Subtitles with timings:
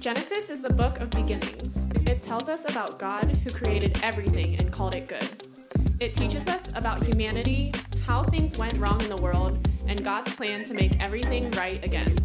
[0.00, 1.90] Genesis is the book of beginnings.
[2.06, 5.46] It tells us about God who created everything and called it good.
[6.00, 7.74] It teaches us about humanity,
[8.06, 12.16] how things went wrong in the world, and God's plan to make everything right again.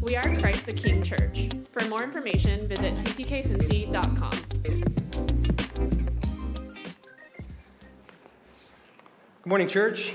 [0.00, 1.50] We are Christ the King Church.
[1.70, 4.30] For more information, visit ctkcincy.com.
[9.42, 10.14] Good morning, church.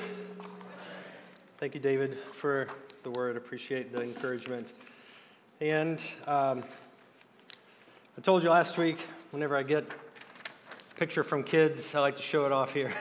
[1.59, 2.70] Thank you, David, for
[3.04, 3.38] the word.
[3.38, 4.73] Appreciate the encouragement.
[5.64, 6.61] And um,
[8.18, 8.97] I told you last week,
[9.32, 12.93] whenever I get a picture from kids, I like to show it off here.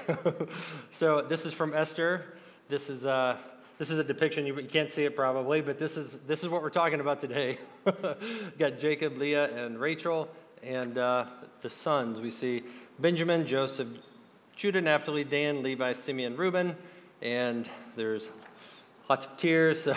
[0.93, 2.37] so this is from Esther.
[2.69, 3.37] This is uh,
[3.79, 4.47] this is a depiction.
[4.47, 7.59] You, can't see it probably, but this is this is what we're talking about today.
[8.61, 10.29] got Jacob, Leah, and Rachel,
[10.63, 11.27] and uh,
[11.63, 12.21] the sons.
[12.21, 12.63] We see
[13.01, 13.89] Benjamin, Joseph,
[14.55, 16.77] Judah, Naphtali, Dan, Levi, Simeon, Reuben,
[17.23, 18.29] and there's
[19.13, 19.83] lots of tears.
[19.83, 19.95] So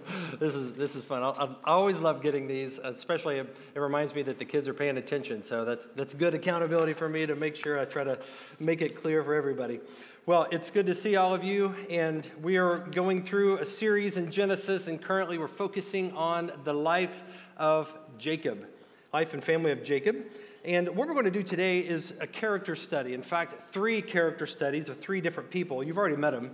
[0.38, 1.24] this is this is fun.
[1.24, 4.74] I, I, always love getting these, especially it, it, reminds me that the kids are
[4.74, 5.42] paying attention.
[5.42, 8.16] So that's that's good accountability for me to make sure I try to
[8.60, 9.80] make it clear for everybody.
[10.24, 14.18] Well, it's good to see all of you, and we are going through a series
[14.18, 17.24] in Genesis, and currently we're focusing on the life
[17.56, 18.68] of Jacob,
[19.12, 20.26] life and family of Jacob.
[20.64, 23.14] And what we're going to do today is a character study.
[23.14, 25.82] In fact, three character studies of three different people.
[25.82, 26.52] You've already met them.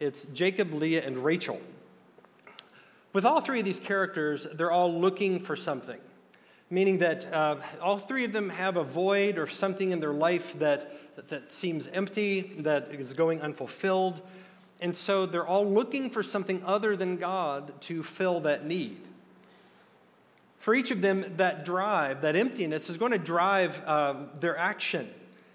[0.00, 1.60] It's Jacob, Leah, and Rachel.
[3.12, 6.00] With all three of these characters, they're all looking for something,
[6.68, 10.58] meaning that uh, all three of them have a void or something in their life
[10.58, 14.20] that, that seems empty, that is going unfulfilled.
[14.80, 19.00] And so they're all looking for something other than God to fill that need.
[20.58, 25.08] For each of them, that drive, that emptiness, is going to drive uh, their action.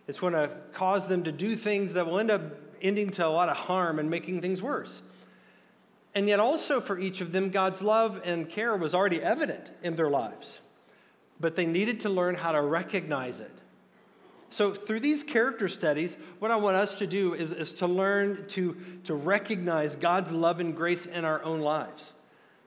[0.07, 2.41] It's going to cause them to do things that will end up
[2.81, 5.01] ending to a lot of harm and making things worse.
[6.15, 9.95] And yet, also for each of them, God's love and care was already evident in
[9.95, 10.57] their lives.
[11.39, 13.51] But they needed to learn how to recognize it.
[14.51, 18.45] So, through these character studies, what I want us to do is, is to learn
[18.49, 22.11] to, to recognize God's love and grace in our own lives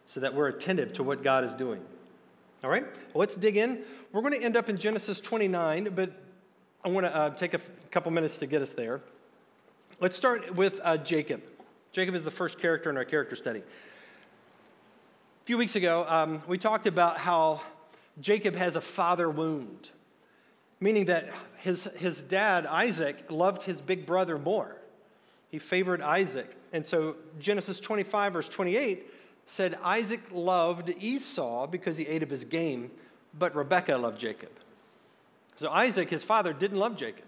[0.07, 1.81] so that we're attentive to what God is doing.
[2.63, 2.85] All right?
[2.85, 3.83] Well, let's dig in.
[4.13, 6.13] We're going to end up in Genesis 29, but
[6.85, 9.01] I want to uh, take a f- couple minutes to get us there.
[10.03, 11.45] Let's start with uh, Jacob.
[11.93, 13.61] Jacob is the first character in our character study.
[13.61, 17.61] A few weeks ago, um, we talked about how
[18.21, 19.91] Jacob has a father wound,
[20.81, 24.75] meaning that his, his dad, Isaac, loved his big brother more.
[25.51, 26.53] He favored Isaac.
[26.73, 29.07] And so Genesis 25, verse 28
[29.47, 32.91] said Isaac loved Esau because he ate of his game,
[33.39, 34.51] but Rebekah loved Jacob.
[35.55, 37.27] So Isaac, his father, didn't love Jacob.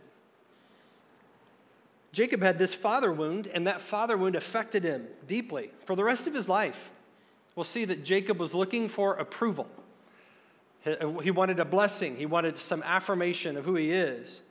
[2.15, 6.29] Jacob had this father wound, and that father wound affected him deeply for the rest
[6.29, 6.91] of his life.
[7.57, 9.69] We'll see that Jacob was looking for approval.
[11.23, 14.43] He wanted a blessing, he wanted some affirmation of who he is.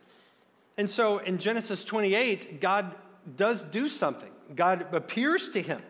[0.78, 2.94] And so in Genesis 28, God
[3.38, 4.32] does do something.
[4.56, 5.82] God appears to him.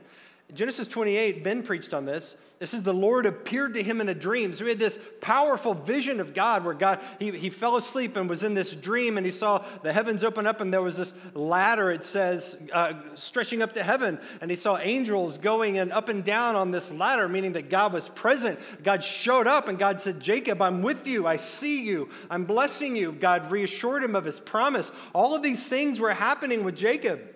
[0.53, 2.35] Genesis 28, Ben preached on this.
[2.59, 4.53] It says the Lord appeared to him in a dream.
[4.53, 8.29] So he had this powerful vision of God where God, he, he fell asleep and
[8.29, 11.13] was in this dream and he saw the heavens open up and there was this
[11.33, 14.17] ladder, it says, uh, stretching up to heaven.
[14.39, 17.91] And he saw angels going and up and down on this ladder, meaning that God
[17.91, 18.57] was present.
[18.81, 21.27] God showed up and God said, Jacob, I'm with you.
[21.27, 22.09] I see you.
[22.29, 23.11] I'm blessing you.
[23.11, 24.89] God reassured him of his promise.
[25.11, 27.32] All of these things were happening with Jacob.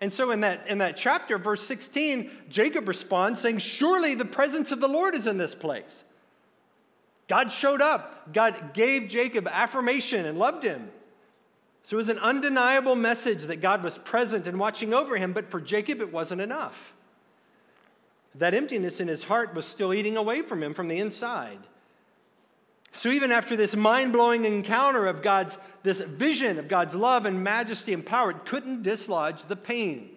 [0.00, 4.70] And so in that, in that chapter, verse 16, Jacob responds saying, Surely the presence
[4.70, 6.04] of the Lord is in this place.
[7.28, 8.32] God showed up.
[8.32, 10.90] God gave Jacob affirmation and loved him.
[11.82, 15.50] So it was an undeniable message that God was present and watching over him, but
[15.50, 16.92] for Jacob, it wasn't enough.
[18.34, 21.60] That emptiness in his heart was still eating away from him from the inside.
[22.92, 27.92] So even after this mind-blowing encounter of God's this vision of God's love and majesty
[27.92, 30.10] and power, it couldn't dislodge the pain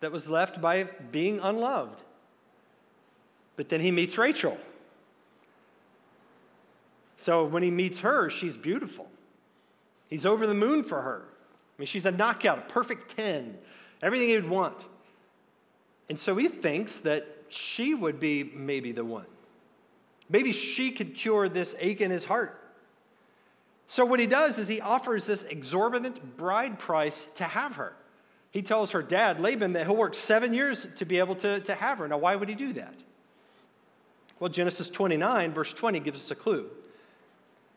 [0.00, 2.00] that was left by being unloved.
[3.56, 4.56] But then he meets Rachel.
[7.20, 9.08] So when he meets her, she's beautiful.
[10.08, 11.22] He's over the moon for her.
[11.26, 13.56] I mean, she's a knockout, a perfect 10,
[14.02, 14.84] everything he'd want.
[16.08, 19.26] And so he thinks that she would be maybe the one.
[20.28, 22.60] Maybe she could cure this ache in his heart.
[23.86, 27.94] So, what he does is he offers this exorbitant bride price to have her.
[28.50, 31.74] He tells her dad, Laban, that he'll work seven years to be able to, to
[31.74, 32.08] have her.
[32.08, 32.94] Now, why would he do that?
[34.38, 36.70] Well, Genesis 29, verse 20, gives us a clue.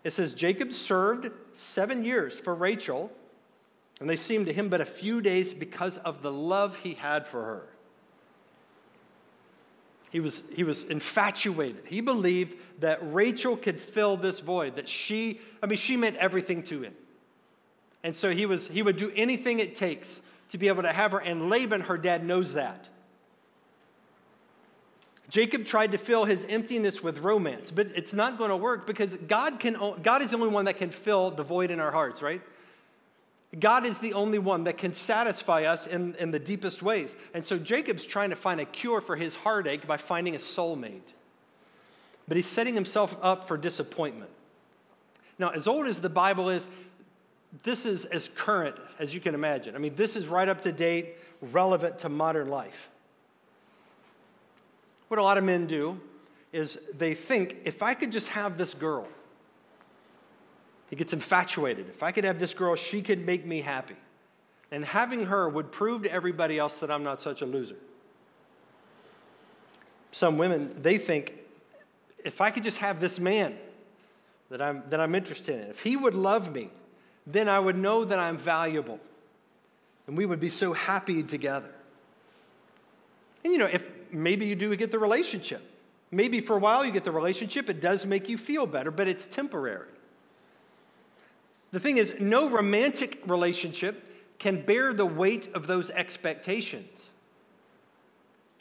[0.04, 3.12] It says, Jacob served seven years for Rachel,
[4.00, 7.28] and they seemed to him but a few days because of the love he had
[7.28, 7.68] for her.
[10.10, 11.84] He was, he was infatuated.
[11.86, 16.64] He believed that Rachel could fill this void, that she, I mean, she meant everything
[16.64, 16.94] to him.
[18.04, 21.12] And so he, was, he would do anything it takes to be able to have
[21.12, 21.20] her.
[21.20, 22.88] And Laban, her dad, knows that.
[25.30, 29.18] Jacob tried to fill his emptiness with romance, but it's not going to work because
[29.28, 32.22] God, can, God is the only one that can fill the void in our hearts,
[32.22, 32.42] right?
[33.60, 37.16] God is the only one that can satisfy us in, in the deepest ways.
[37.34, 41.14] And so Jacob's trying to find a cure for his heartache by finding a soulmate.
[42.28, 44.32] But he's setting himself up for disappointment.
[45.40, 46.68] Now, as old as the Bible is,
[47.64, 49.76] this is as current as you can imagine.
[49.76, 52.90] I mean, this is right up to date, relevant to modern life.
[55.08, 56.00] What a lot of men do
[56.52, 59.08] is they think if I could just have this girl,
[60.90, 61.90] he gets infatuated.
[61.90, 63.96] If I could have this girl, she could make me happy.
[64.72, 67.78] And having her would prove to everybody else that I'm not such a loser.
[70.12, 71.34] Some women, they think,
[72.24, 73.58] if I could just have this man
[74.50, 76.70] that I'm, that I'm interested in, if he would love me,
[77.26, 79.00] then I would know that I'm valuable.
[80.08, 81.70] And we would be so happy together.
[83.44, 85.62] And you know, if maybe you do get the relationship,
[86.12, 89.08] maybe for a while you get the relationship, it does make you feel better, but
[89.08, 89.88] it's temporary.
[91.72, 94.04] The thing is, no romantic relationship
[94.40, 97.12] can bear the weight of those expectations.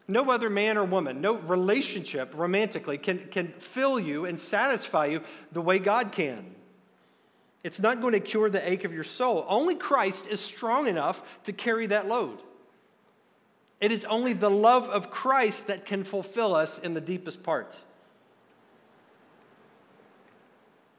[0.09, 5.23] No other man or woman, no relationship romantically can, can fill you and satisfy you
[5.53, 6.55] the way God can.
[7.65, 9.45] It's not going to cure the ache of your soul.
[9.49, 12.41] Only Christ is strong enough to carry that load.
[13.81, 17.77] It is only the love of Christ that can fulfill us in the deepest parts.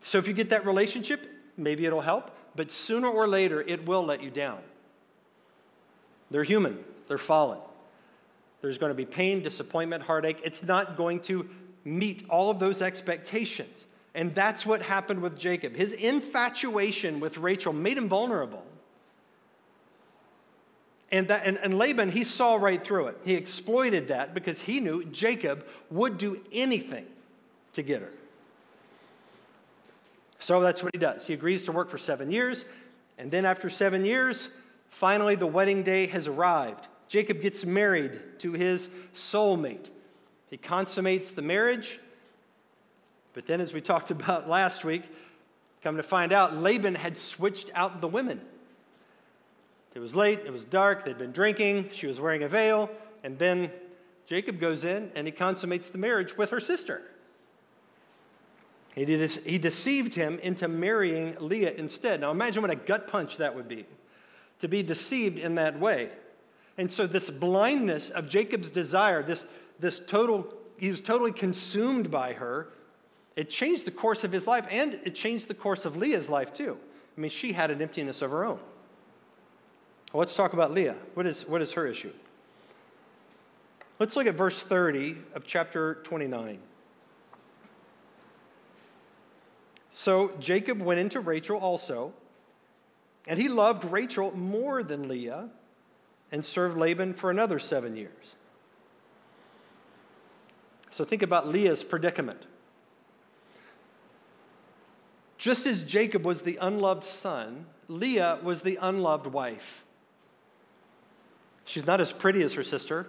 [0.03, 1.27] So if you get that relationship,
[1.57, 4.59] maybe it'll help, but sooner or later it will let you down.
[6.29, 7.59] They're human, they're fallen.
[8.61, 10.41] There's going to be pain, disappointment, heartache.
[10.43, 11.47] It's not going to
[11.85, 13.85] meet all of those expectations.
[14.15, 15.75] And that's what happened with Jacob.
[15.75, 18.63] His infatuation with Rachel made him vulnerable.
[21.11, 23.19] And, that, and, and Laban, he saw right through it.
[23.23, 27.05] He exploited that because he knew Jacob would do anything
[27.73, 28.11] to get her.
[30.39, 31.25] So that's what he does.
[31.25, 32.65] He agrees to work for seven years,
[33.17, 34.49] and then after seven years,
[34.89, 36.87] finally the wedding day has arrived.
[37.07, 39.87] Jacob gets married to his soulmate.
[40.49, 41.99] He consummates the marriage,
[43.33, 45.03] but then, as we talked about last week,
[45.83, 48.41] come to find out, Laban had switched out the women.
[49.93, 52.89] It was late, it was dark, they'd been drinking, she was wearing a veil,
[53.23, 53.71] and then
[54.27, 57.01] Jacob goes in and he consummates the marriage with her sister.
[58.97, 62.19] He, deceived him into marrying Leah instead.
[62.19, 63.85] Now imagine what a gut punch that would be
[64.57, 66.09] to be deceived in that way.
[66.79, 69.45] And so, this blindness of Jacob's desire, this,
[69.79, 72.69] this total, he was totally consumed by her,
[73.35, 76.51] it changed the course of his life and it changed the course of Leah's life
[76.51, 76.75] too.
[77.15, 78.59] I mean, she had an emptiness of her own.
[80.11, 80.95] Well, let's talk about Leah.
[81.13, 82.13] What is, what is her issue?
[83.99, 86.57] Let's look at verse 30 of chapter 29.
[89.97, 92.13] So Jacob went into Rachel also,
[93.25, 95.49] and he loved Rachel more than Leah
[96.31, 98.35] and served Laban for another seven years.
[100.91, 102.45] So think about Leah's predicament.
[105.39, 109.83] Just as Jacob was the unloved son, Leah was the unloved wife.
[111.65, 113.07] She's not as pretty as her sister.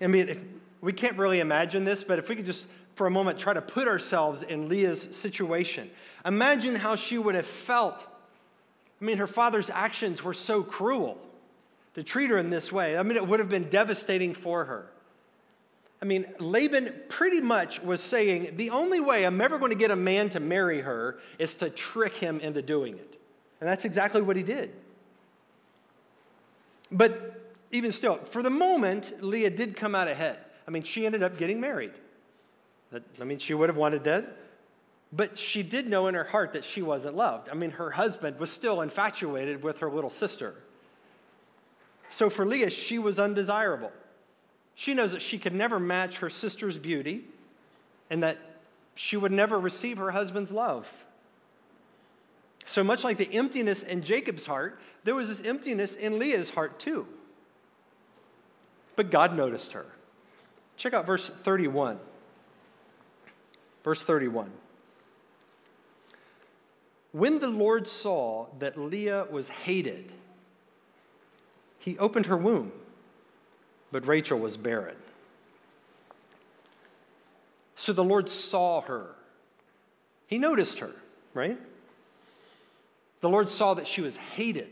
[0.00, 0.40] I mean, if,
[0.80, 2.64] we can't really imagine this, but if we could just
[2.98, 5.88] for a moment try to put ourselves in Leah's situation,
[6.26, 8.04] imagine how she would have felt.
[9.00, 11.16] I mean, her father's actions were so cruel
[11.94, 12.98] to treat her in this way.
[12.98, 14.90] I mean, it would have been devastating for her.
[16.02, 19.92] I mean, Laban pretty much was saying the only way I'm ever going to get
[19.92, 23.20] a man to marry her is to trick him into doing it.
[23.60, 24.72] And that's exactly what he did.
[26.90, 30.40] But even still, for the moment, Leah did come out ahead.
[30.66, 31.92] I mean, she ended up getting married.
[32.90, 34.36] That, I mean, she would have wanted that.
[35.12, 37.48] But she did know in her heart that she wasn't loved.
[37.48, 40.54] I mean, her husband was still infatuated with her little sister.
[42.10, 43.92] So for Leah, she was undesirable.
[44.74, 47.24] She knows that she could never match her sister's beauty
[48.10, 48.38] and that
[48.94, 50.86] she would never receive her husband's love.
[52.66, 56.78] So much like the emptiness in Jacob's heart, there was this emptiness in Leah's heart
[56.78, 57.06] too.
[58.94, 59.86] But God noticed her.
[60.76, 61.98] Check out verse 31.
[63.88, 64.50] Verse 31.
[67.12, 70.12] When the Lord saw that Leah was hated,
[71.78, 72.70] he opened her womb,
[73.90, 74.96] but Rachel was barren.
[77.76, 79.14] So the Lord saw her.
[80.26, 80.92] He noticed her,
[81.32, 81.58] right?
[83.22, 84.68] The Lord saw that she was hated.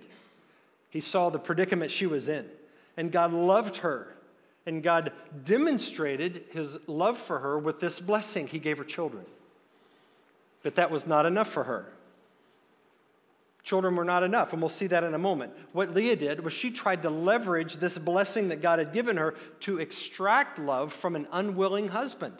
[0.90, 2.44] He saw the predicament she was in.
[2.98, 4.15] And God loved her.
[4.66, 5.12] And God
[5.44, 8.48] demonstrated his love for her with this blessing.
[8.48, 9.24] He gave her children.
[10.62, 11.92] But that was not enough for her.
[13.66, 15.52] Children were not enough, and we'll see that in a moment.
[15.72, 19.34] What Leah did was she tried to leverage this blessing that God had given her
[19.60, 22.34] to extract love from an unwilling husband.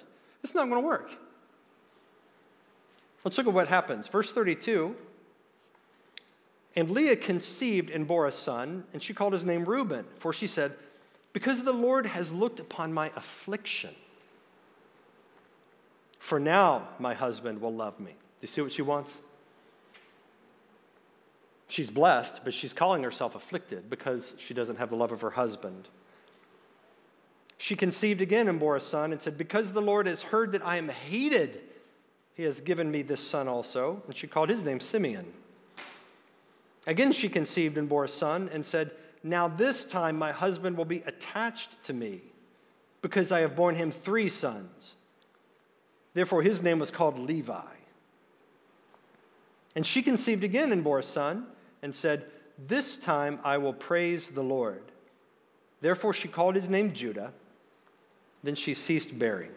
[0.45, 1.11] It's not going to work.
[3.25, 4.06] Let's look at what happens.
[4.06, 4.95] Verse 32
[6.76, 10.47] And Leah conceived and bore a son, and she called his name Reuben, for she
[10.47, 10.75] said,
[11.37, 13.95] Because the Lord has looked upon my affliction.
[16.19, 18.12] For now my husband will love me.
[18.12, 19.12] Do you see what she wants?
[21.69, 25.28] She's blessed, but she's calling herself afflicted because she doesn't have the love of her
[25.28, 25.88] husband.
[27.59, 30.66] She conceived again and bore a son and said, Because the Lord has heard that
[30.66, 31.61] I am hated,
[32.33, 34.02] he has given me this son also.
[34.07, 35.35] And she called his name Simeon.
[36.87, 38.90] Again, she conceived and bore a son and said,
[39.26, 42.21] Now this time my husband will be attached to me
[43.02, 44.95] because I have borne him three sons.
[46.14, 47.75] Therefore, his name was called Levi.
[49.75, 51.47] And she conceived again and bore a son,
[51.83, 52.26] and said,
[52.68, 54.83] This time I will praise the Lord.
[55.80, 57.33] Therefore, she called his name Judah.
[58.45, 59.50] Then she ceased bearing.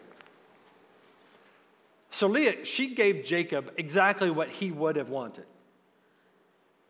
[2.10, 5.46] So Leah, she gave Jacob exactly what he would have wanted.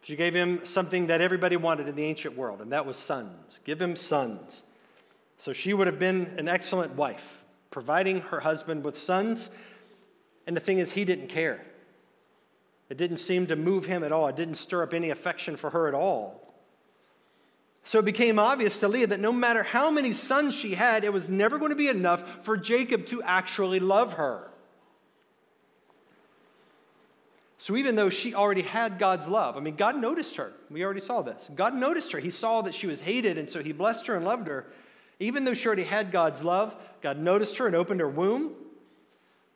[0.03, 3.61] She gave him something that everybody wanted in the ancient world, and that was sons.
[3.65, 4.63] Give him sons.
[5.39, 7.39] So she would have been an excellent wife
[7.71, 9.51] providing her husband with sons.
[10.47, 11.65] And the thing is, he didn't care.
[12.89, 15.71] It didn't seem to move him at all, it didn't stir up any affection for
[15.71, 16.41] her at all.
[17.85, 21.13] So it became obvious to Leah that no matter how many sons she had, it
[21.13, 24.51] was never going to be enough for Jacob to actually love her.
[27.61, 30.51] So even though she already had God's love, I mean, God noticed her.
[30.71, 31.51] We already saw this.
[31.55, 32.19] God noticed her.
[32.19, 34.65] He saw that she was hated, and so he blessed her and loved her.
[35.19, 38.55] Even though she already had God's love, God noticed her and opened her womb.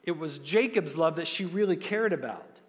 [0.02, 2.60] It was Jacob's love that she really cared about.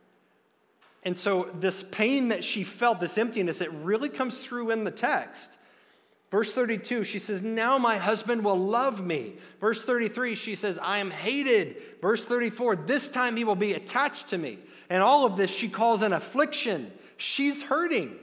[1.04, 4.90] And so, this pain that she felt, this emptiness, it really comes through in the
[4.90, 5.50] text.
[6.36, 9.36] Verse 32, she says, Now my husband will love me.
[9.62, 11.78] Verse 33, she says, I am hated.
[12.02, 14.60] Verse 34, this time he will be attached to me.
[14.90, 16.92] And all of this she calls an affliction.
[17.16, 18.18] She's hurting.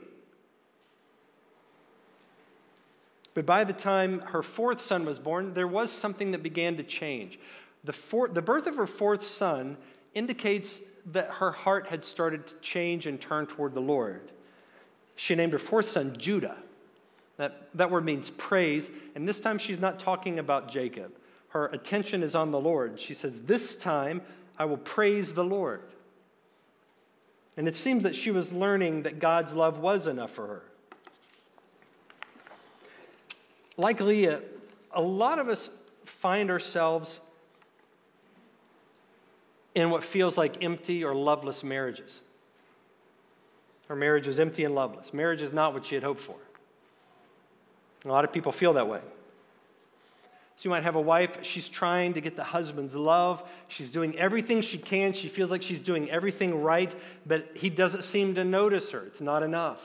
[3.33, 6.83] But by the time her fourth son was born, there was something that began to
[6.83, 7.39] change.
[7.83, 9.79] The, four, the birth of her fourth son
[10.13, 10.81] indicates
[11.13, 14.33] that her heart had started to change and turn toward the Lord.
[15.17, 16.59] She named her fourth son Judah.
[17.39, 21.13] That, that word means praise, and this time she's not talking about Jacob.
[21.49, 23.01] Her attention is on the Lord.
[23.01, 24.23] She says, This time
[24.59, 25.83] I will praise the Lord.
[27.57, 30.63] And it seems that she was learning that God's love was enough for her.
[33.77, 34.41] Like Leah, uh,
[34.93, 35.71] a lot of us
[36.05, 37.21] find ourselves
[39.75, 42.21] in what feels like empty or loveless marriages.
[43.89, 45.13] Her marriage is empty and loveless.
[45.13, 46.37] Marriage is not what she had hoped for.
[48.05, 49.01] A lot of people feel that way.
[50.57, 53.43] So you might have a wife, she's trying to get the husband's love.
[53.69, 55.13] She's doing everything she can.
[55.13, 56.95] She feels like she's doing everything right,
[57.27, 59.05] but he doesn't seem to notice her.
[59.07, 59.83] It's not enough.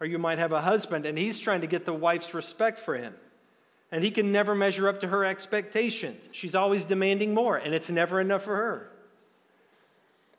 [0.00, 2.94] Or you might have a husband and he's trying to get the wife's respect for
[2.94, 3.14] him.
[3.92, 6.28] And he can never measure up to her expectations.
[6.32, 8.90] She's always demanding more, and it's never enough for her.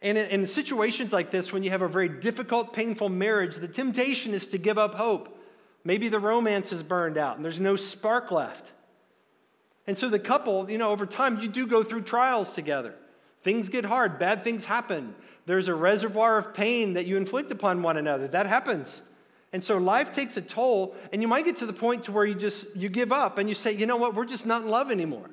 [0.02, 4.34] And in, situations like this, when you have a very difficult, painful marriage, the temptation
[4.34, 5.37] is to give up hope.
[5.88, 8.74] Maybe the romance is burned out and there's no spark left.
[9.88, 12.94] And so the couple, you know, over time, you do go through trials together.
[13.42, 15.16] Things get hard, bad things happen.
[15.46, 18.28] There's a reservoir of pain that you inflict upon one another.
[18.28, 19.02] That happens.
[19.54, 22.26] And so life takes a toll, and you might get to the point to where
[22.26, 24.68] you just you give up and you say, you know what, we're just not in
[24.68, 25.30] love anymore.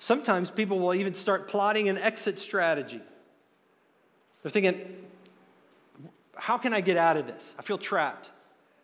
[0.00, 3.00] Sometimes people will even start plotting an exit strategy.
[4.42, 5.03] They're thinking,
[6.36, 7.42] how can I get out of this?
[7.58, 8.30] I feel trapped.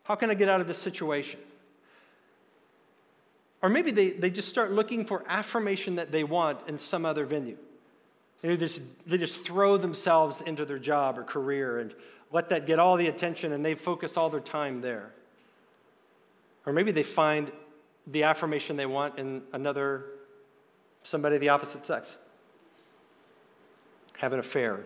[0.04, 1.40] How can I get out of this situation?
[3.62, 7.26] Or maybe they, they just start looking for affirmation that they want in some other
[7.26, 7.58] venue.
[8.42, 11.94] They just, they just throw themselves into their job or career and
[12.32, 15.12] let that get all the attention and they focus all their time there.
[16.64, 17.52] Or maybe they find
[18.06, 20.06] the affirmation they want in another,
[21.02, 22.16] somebody of the opposite sex.
[24.16, 24.80] Have an affair.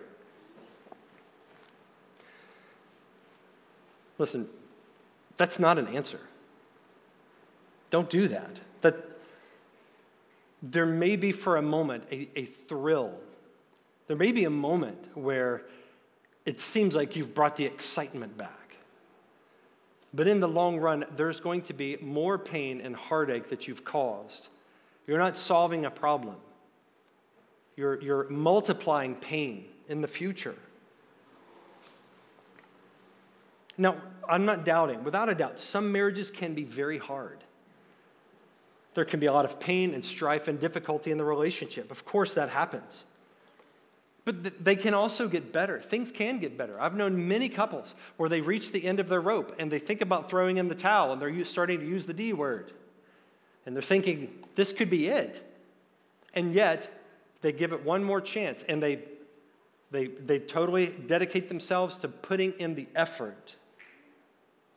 [4.18, 4.49] Listen,
[5.37, 6.21] that's not an answer.
[7.90, 8.50] Don't do that.
[8.80, 8.97] That,
[10.62, 13.12] there may be for a moment a, a thrill.
[14.06, 15.62] There may be a moment where
[16.44, 18.76] it seems like you've brought the excitement back.
[20.12, 23.85] But in the long run, there's going to be more pain and heartache that you've
[23.85, 24.49] caused.
[25.06, 26.37] You're not solving a problem,
[27.76, 30.54] you're, you're multiplying pain in the future.
[33.76, 33.96] Now,
[34.28, 37.44] I'm not doubting, without a doubt, some marriages can be very hard.
[38.94, 41.90] There can be a lot of pain and strife and difficulty in the relationship.
[41.90, 43.04] Of course, that happens.
[44.24, 45.80] But they can also get better.
[45.80, 46.80] Things can get better.
[46.80, 50.00] I've known many couples where they reach the end of their rope and they think
[50.00, 52.72] about throwing in the towel and they're starting to use the D word.
[53.66, 55.42] And they're thinking, this could be it.
[56.32, 56.90] And yet,
[57.42, 59.00] they give it one more chance and they,
[59.90, 63.56] they, they totally dedicate themselves to putting in the effort.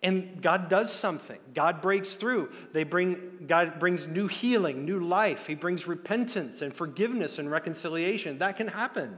[0.08, 1.38] And God does something.
[1.54, 2.50] God breaks through.
[2.72, 5.48] They bring, God brings new healing, new life.
[5.48, 8.38] He brings repentance and forgiveness and reconciliation.
[8.38, 9.18] That can happen.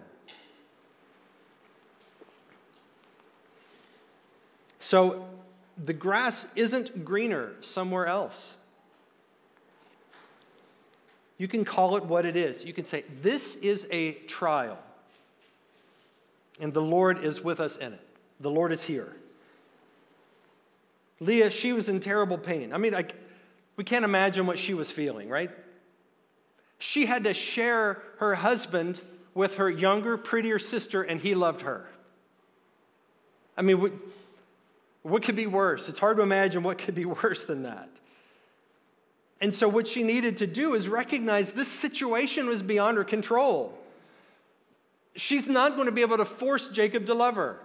[4.79, 5.27] So
[5.77, 8.55] the grass isn't greener somewhere else.
[11.37, 12.65] You can call it what it is.
[12.65, 14.79] You can say, This is a trial,
[16.59, 18.07] and the Lord is with us in it.
[18.39, 19.15] The Lord is here.
[21.19, 22.73] Leah, she was in terrible pain.
[22.73, 22.95] I mean,
[23.75, 25.51] we can't imagine what she was feeling, right?
[26.77, 29.01] She had to share her husband
[29.33, 31.89] with her younger, prettier sister, and he loved her.
[33.57, 33.91] I mean,
[35.03, 35.89] what could be worse?
[35.89, 37.89] It's hard to imagine what could be worse than that.
[39.41, 43.77] And so, what she needed to do is recognize this situation was beyond her control.
[45.15, 47.59] She's not going to be able to force Jacob to love her.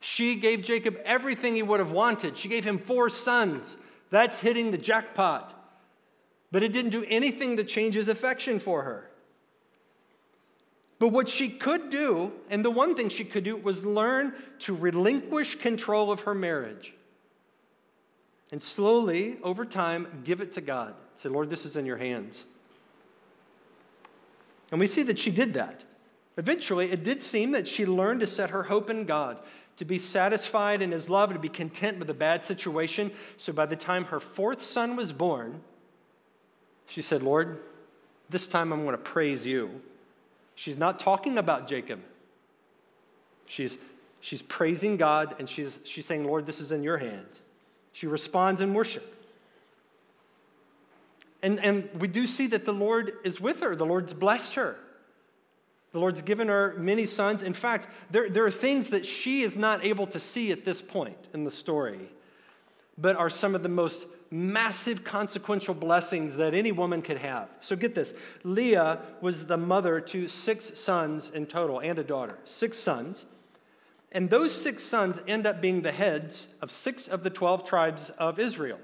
[0.00, 2.36] She gave Jacob everything he would have wanted.
[2.38, 3.76] She gave him four sons.
[4.10, 5.52] That's hitting the jackpot.
[6.52, 9.10] But it didn't do anything to change his affection for her.
[10.98, 14.74] But what she could do, and the one thing she could do, was learn to
[14.74, 16.94] relinquish control of her marriage.
[18.50, 20.94] And slowly, over time, give it to God.
[21.16, 22.44] Say, Lord, this is in your hands.
[24.70, 25.82] And we see that she did that.
[26.38, 29.38] Eventually, it did seem that she learned to set her hope in God,
[29.76, 33.12] to be satisfied in His love, to be content with a bad situation.
[33.36, 35.60] So by the time her fourth son was born,
[36.86, 37.60] she said, Lord,
[38.30, 39.80] this time I'm going to praise you.
[40.54, 42.00] She's not talking about Jacob.
[43.46, 43.76] She's,
[44.20, 47.40] she's praising God and she's, she's saying, Lord, this is in your hands.
[47.92, 49.14] She responds in worship.
[51.42, 53.76] And, and we do see that the Lord is with her.
[53.76, 54.76] The Lord's blessed her.
[55.96, 57.42] The Lord's given her many sons.
[57.42, 60.82] In fact, there, there are things that she is not able to see at this
[60.82, 62.10] point in the story,
[62.98, 67.48] but are some of the most massive consequential blessings that any woman could have.
[67.62, 68.12] So get this
[68.44, 73.24] Leah was the mother to six sons in total and a daughter, six sons.
[74.12, 78.10] And those six sons end up being the heads of six of the 12 tribes
[78.18, 78.80] of Israel.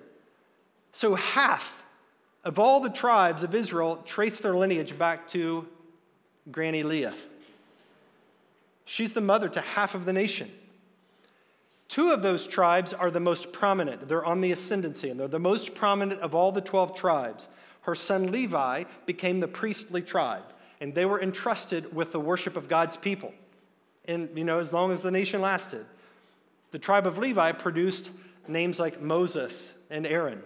[0.94, 1.85] So half
[2.42, 5.68] of all the tribes of Israel trace their lineage back to
[6.50, 7.14] Granny Leah.
[8.85, 10.50] She's the mother to half of the nation.
[11.88, 14.09] Two of those tribes are the most prominent.
[14.09, 17.48] They're on the ascendancy, and they're the most prominent of all the 12 tribes.
[17.83, 20.44] Her son Levi became the priestly tribe,
[20.81, 23.35] and they were entrusted with the worship of God's people.
[24.07, 25.85] And, you know, as long as the nation lasted.
[26.70, 28.11] The tribe of Levi produced
[28.48, 30.42] names like Moses and Aaron.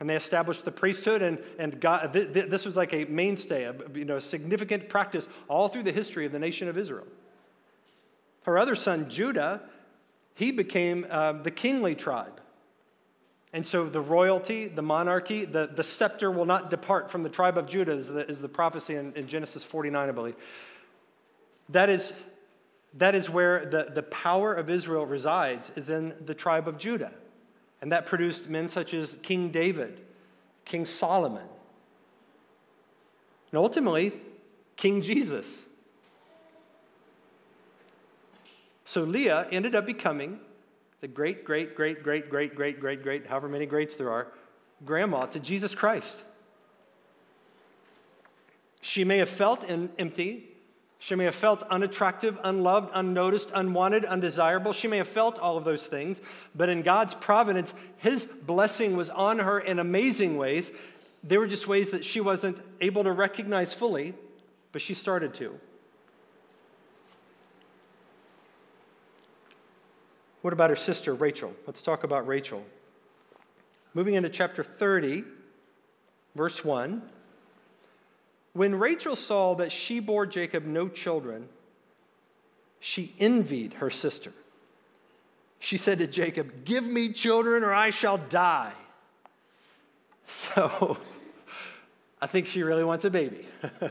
[0.00, 3.64] And they established the priesthood, and, and God, th- th- this was like a mainstay,
[3.64, 7.06] a, you know, significant practice all through the history of the nation of Israel.
[8.42, 9.62] Her other son, Judah,
[10.34, 12.40] he became uh, the kingly tribe.
[13.52, 17.58] And so the royalty, the monarchy, the, the scepter will not depart from the tribe
[17.58, 20.36] of Judah, is the, is the prophecy in, in Genesis 49, I believe.
[21.70, 22.12] That is,
[22.94, 27.12] that is where the, the power of Israel resides, is in the tribe of Judah.
[27.80, 30.00] And that produced men such as King David,
[30.64, 31.46] King Solomon,
[33.50, 34.12] and ultimately,
[34.76, 35.58] King Jesus.
[38.84, 40.40] So Leah ended up becoming
[41.00, 44.28] the great, great, great, great, great, great, great, great, however many greats there are,
[44.84, 46.18] grandma to Jesus Christ.
[48.82, 50.48] She may have felt empty.
[51.00, 54.72] She may have felt unattractive, unloved, unnoticed, unwanted, undesirable.
[54.72, 56.20] She may have felt all of those things,
[56.56, 60.72] but in God's providence, His blessing was on her in amazing ways.
[61.22, 64.14] They were just ways that she wasn't able to recognize fully,
[64.72, 65.58] but she started to.
[70.42, 71.52] What about her sister, Rachel?
[71.66, 72.64] Let's talk about Rachel.
[73.94, 75.24] Moving into chapter 30,
[76.34, 77.02] verse 1.
[78.58, 81.48] When Rachel saw that she bore Jacob no children,
[82.80, 84.32] she envied her sister.
[85.60, 88.74] She said to Jacob, Give me children or I shall die.
[90.26, 90.98] So
[92.20, 93.46] I think she really wants a baby.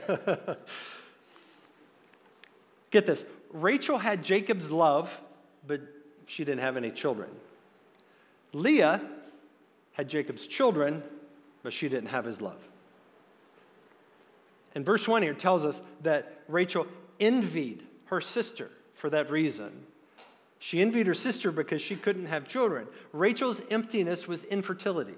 [2.91, 5.17] Get this Rachel had Jacob's love,
[5.65, 5.79] but
[6.25, 7.29] she didn't have any children.
[8.51, 8.99] Leah
[9.93, 11.01] had Jacob's children,
[11.63, 12.59] but she didn't have his love.
[14.75, 16.87] And verse 1 here tells us that Rachel
[17.19, 19.71] envied her sister for that reason.
[20.59, 22.87] She envied her sister because she couldn't have children.
[23.13, 25.15] Rachel's emptiness was infertility.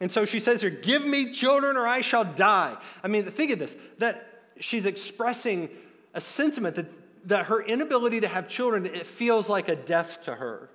[0.00, 2.76] And so she says here, Give me children or I shall die.
[3.02, 4.26] I mean, think of this that
[4.60, 5.70] she's expressing
[6.14, 6.86] a sentiment that,
[7.28, 10.68] that her inability to have children, it feels like a death to her.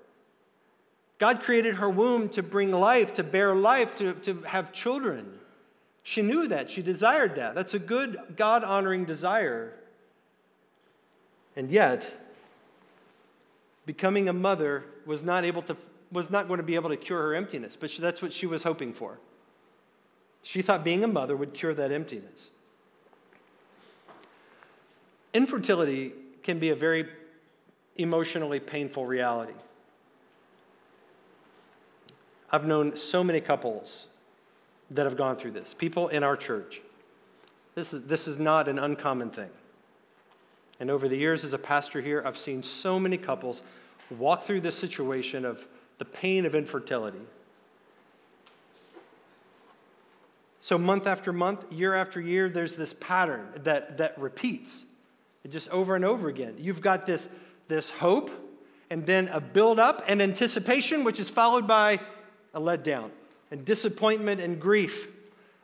[1.19, 5.39] God created her womb to bring life, to bear life, to, to have children.
[6.03, 6.69] She knew that.
[6.69, 7.55] She desired that.
[7.55, 9.73] That's a good, God honoring desire.
[11.55, 12.11] And yet,
[13.85, 15.77] becoming a mother was not able to
[16.11, 18.61] was not going to be able to cure her emptiness, but that's what she was
[18.61, 19.17] hoping for.
[20.43, 22.51] She thought being a mother would cure that emptiness.
[25.33, 26.13] Infertility
[26.43, 27.07] can be a very
[27.95, 29.53] emotionally painful reality.
[32.51, 34.05] I've known so many couples
[34.93, 36.81] that have gone through this, people in our church.
[37.75, 39.49] This is, this is not an uncommon thing.
[40.79, 43.61] And over the years as a pastor here, I've seen so many couples
[44.17, 45.65] walk through this situation of
[45.97, 47.21] the pain of infertility.
[50.59, 54.85] So, month after month, year after year, there's this pattern that, that repeats.
[55.49, 56.55] Just over and over again.
[56.57, 57.27] You've got this,
[57.67, 58.31] this hope,
[58.89, 61.99] and then a build up and anticipation, which is followed by
[62.53, 63.09] a letdown
[63.53, 65.07] and disappointment and grief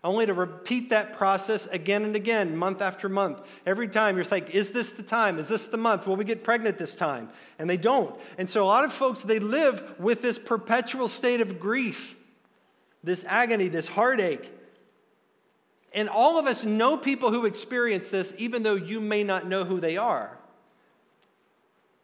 [0.04, 3.42] only to repeat that process again and again, month after month.
[3.66, 5.40] Every time you're like, is this the time?
[5.40, 6.06] Is this the month?
[6.06, 7.30] Will we get pregnant this time?
[7.58, 8.16] And they don't.
[8.38, 12.16] And so a lot of folks, they live with this perpetual state of grief,
[13.04, 14.48] this agony, this heartache.
[15.92, 19.66] And all of us know people who experience this, even though you may not know
[19.66, 20.38] who they are.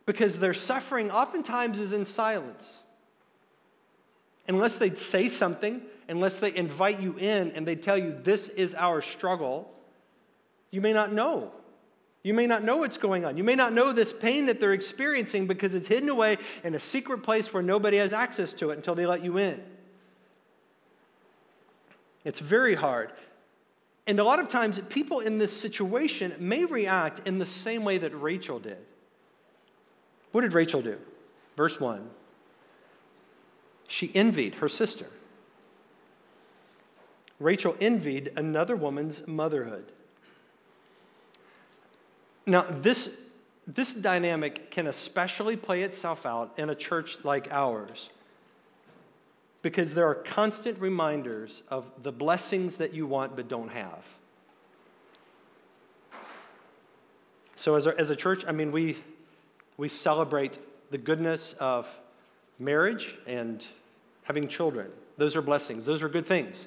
[0.08, 2.80] Because their suffering oftentimes is in silence.
[4.48, 8.76] Unless they say something, unless they invite you in and they tell you, this is
[8.76, 9.72] our struggle,
[10.72, 11.52] you may not know.
[12.22, 13.38] You may not know what's going on.
[13.38, 16.80] You may not know this pain that they're experiencing because it's hidden away in a
[16.80, 19.62] secret place where nobody has access to it until they let you in.
[22.24, 23.12] It's very hard.
[24.08, 28.00] And a lot of times, people in this situation may react in the same way
[28.00, 28.78] that Rachel did.
[30.32, 30.98] What did Rachel do?
[31.56, 32.10] Verse 1
[33.88, 35.08] She envied her sister.
[37.40, 39.92] Rachel envied another woman's motherhood.
[42.46, 43.10] Now, this,
[43.68, 48.10] this dynamic can especially play itself out in a church like ours
[49.62, 54.06] because there are constant reminders of the blessings that you want but don't have.
[57.56, 58.98] So, as a, as a church, I mean, we,
[59.78, 60.60] we celebrate
[60.92, 61.88] the goodness of
[62.60, 63.66] marriage and
[64.24, 64.90] having children.
[65.18, 66.66] Those are blessings, those are good things.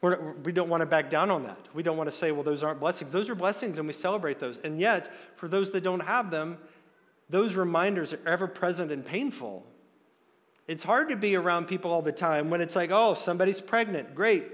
[0.00, 1.58] We're, we do not want to back down on that.
[1.72, 3.10] We don't want to say, well, those aren't blessings.
[3.10, 4.58] Those are blessings, and we celebrate those.
[4.62, 6.58] And yet, for those that don't have them,
[7.30, 9.64] those reminders are ever present and painful.
[10.68, 14.14] It's hard to be around people all the time when it's like, oh, somebody's pregnant.
[14.14, 14.44] Great.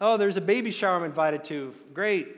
[0.00, 1.74] Oh, there's a baby shower I'm invited to.
[1.94, 2.28] Great.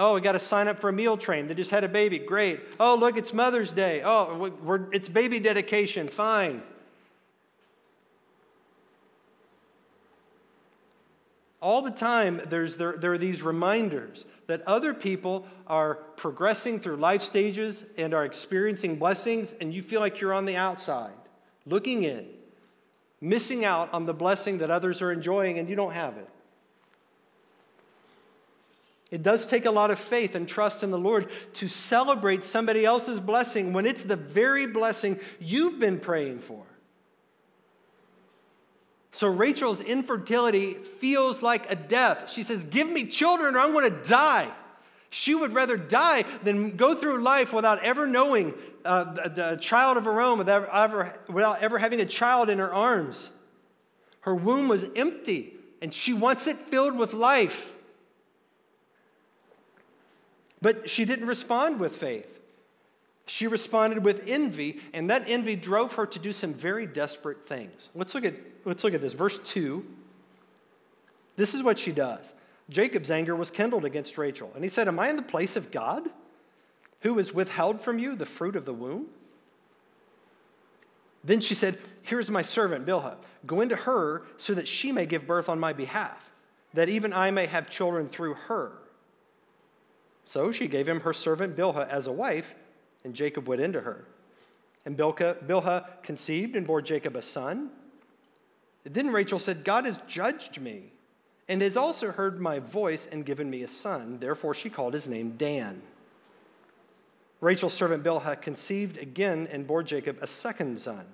[0.00, 1.46] Oh, we got to sign up for a meal train.
[1.46, 2.18] They just had a baby.
[2.18, 2.60] Great.
[2.80, 4.00] Oh, look, it's Mother's Day.
[4.02, 6.08] Oh, it's baby dedication.
[6.08, 6.62] Fine.
[11.60, 16.96] All the time, there's, there, there are these reminders that other people are progressing through
[16.96, 21.12] life stages and are experiencing blessings, and you feel like you're on the outside,
[21.66, 22.26] looking in,
[23.20, 26.28] missing out on the blessing that others are enjoying, and you don't have it.
[29.10, 32.84] It does take a lot of faith and trust in the Lord to celebrate somebody
[32.84, 36.64] else's blessing when it's the very blessing you've been praying for.
[39.12, 42.30] So Rachel's infertility feels like a death.
[42.30, 44.48] She says, Give me children or I'm going to die.
[45.10, 49.96] She would rather die than go through life without ever knowing uh, the, the, child
[49.96, 53.30] of her own, without ever, without ever having a child in her arms.
[54.20, 57.72] Her womb was empty, and she wants it filled with life.
[60.62, 62.40] But she didn't respond with faith.
[63.26, 67.88] She responded with envy, and that envy drove her to do some very desperate things.
[67.94, 69.12] Let's look at, let's look at this.
[69.12, 69.86] Verse 2
[71.36, 72.34] This is what she does.
[72.68, 75.70] Jacob's anger was kindled against Rachel, and he said, Am I in the place of
[75.70, 76.08] God,
[77.02, 79.06] who has withheld from you the fruit of the womb?
[81.22, 83.16] Then she said, Here's my servant, Bilhah.
[83.46, 86.24] Go into her so that she may give birth on my behalf,
[86.74, 88.72] that even I may have children through her.
[90.30, 92.54] So she gave him her servant Bilhah as a wife,
[93.02, 94.04] and Jacob went into her.
[94.86, 97.70] And Bilhah, conceived and bore Jacob a son.
[98.84, 100.92] Then Rachel said, God has judged me
[101.48, 104.18] and has also heard my voice and given me a son.
[104.20, 105.82] Therefore she called his name Dan.
[107.40, 111.06] Rachel's servant Bilhah conceived again and bore Jacob a second son.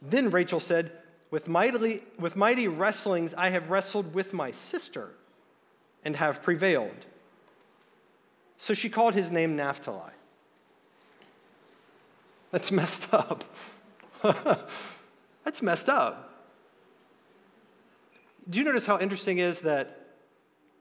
[0.00, 0.92] Then Rachel said,
[1.32, 5.10] with mighty, with mighty wrestlings I have wrestled with my sister
[6.04, 7.06] and have prevailed.
[8.58, 10.12] So she called his name Naphtali.
[12.50, 13.44] That's messed up.
[15.44, 16.32] That's messed up.
[18.48, 20.00] Do you notice how interesting is that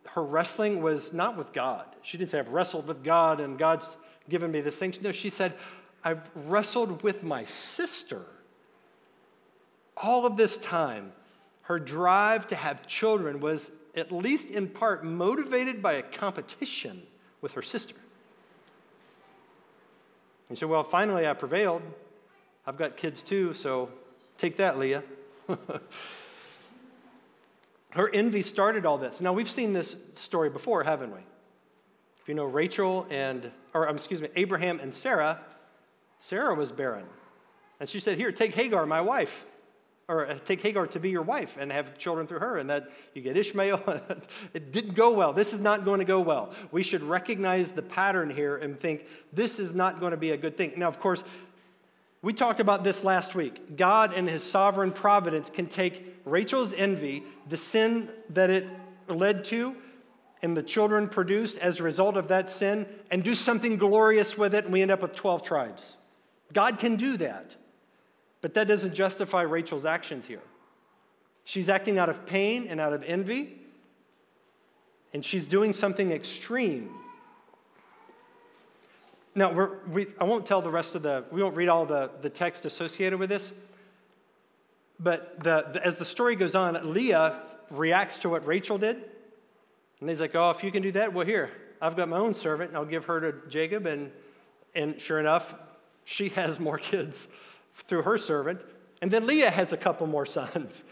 [0.07, 1.85] her wrestling was not with God?
[2.03, 3.89] She didn't say, I've wrestled with God and God's
[4.29, 4.93] given me this thing.
[5.01, 5.53] No, she said,
[6.03, 8.21] I've wrestled with my sister.
[9.97, 11.11] All of this time,
[11.63, 17.01] her drive to have children was, at least in part, motivated by a competition
[17.45, 17.93] with her sister.
[20.49, 21.84] And she said, Well, finally I prevailed.
[22.65, 23.89] I've got kids too, so
[24.39, 25.03] take that, Leah.
[27.91, 29.21] her envy started all this.
[29.21, 31.19] Now, we've seen this story before, haven't we?
[32.19, 35.39] If you know Rachel and, or um, excuse me, Abraham and Sarah,
[36.21, 37.05] Sarah was barren.
[37.79, 39.45] And she said, Here, take Hagar, my wife,
[40.07, 42.57] or uh, take Hagar to be your wife and have children through her.
[42.57, 44.01] And that you get Ishmael.
[44.53, 45.33] it didn't go well.
[45.33, 46.51] This is not going to go well.
[46.71, 50.37] We should recognize the pattern here and think this is not going to be a
[50.37, 50.73] good thing.
[50.77, 51.23] Now, of course,
[52.21, 53.77] we talked about this last week.
[53.77, 58.67] God and his sovereign providence can take Rachel's envy, the sin that it
[59.07, 59.75] led to,
[60.41, 64.53] and the children produced as a result of that sin and do something glorious with
[64.53, 65.97] it, and we end up with 12 tribes.
[66.53, 67.55] God can do that.
[68.45, 70.43] But that doesn't justify Rachel's actions here.
[71.45, 73.60] She's acting out of pain and out of envy,
[75.15, 76.91] and she's doing something extreme.
[79.34, 82.29] Now, we, I won't tell the rest of the, we won't read all the, the
[82.29, 83.51] text associated with this,
[84.99, 89.03] but the, the, as the story goes on, Leah reacts to what Rachel did
[90.01, 91.49] and he's like, Oh, if you can do that, well, here,
[91.81, 93.88] I've got my own servant, and I'll give her to Jacob.
[93.88, 94.12] And,
[94.75, 95.55] and sure enough,
[96.03, 97.27] she has more kids
[97.88, 98.61] through her servant.
[99.01, 100.83] And then Leah has a couple more sons.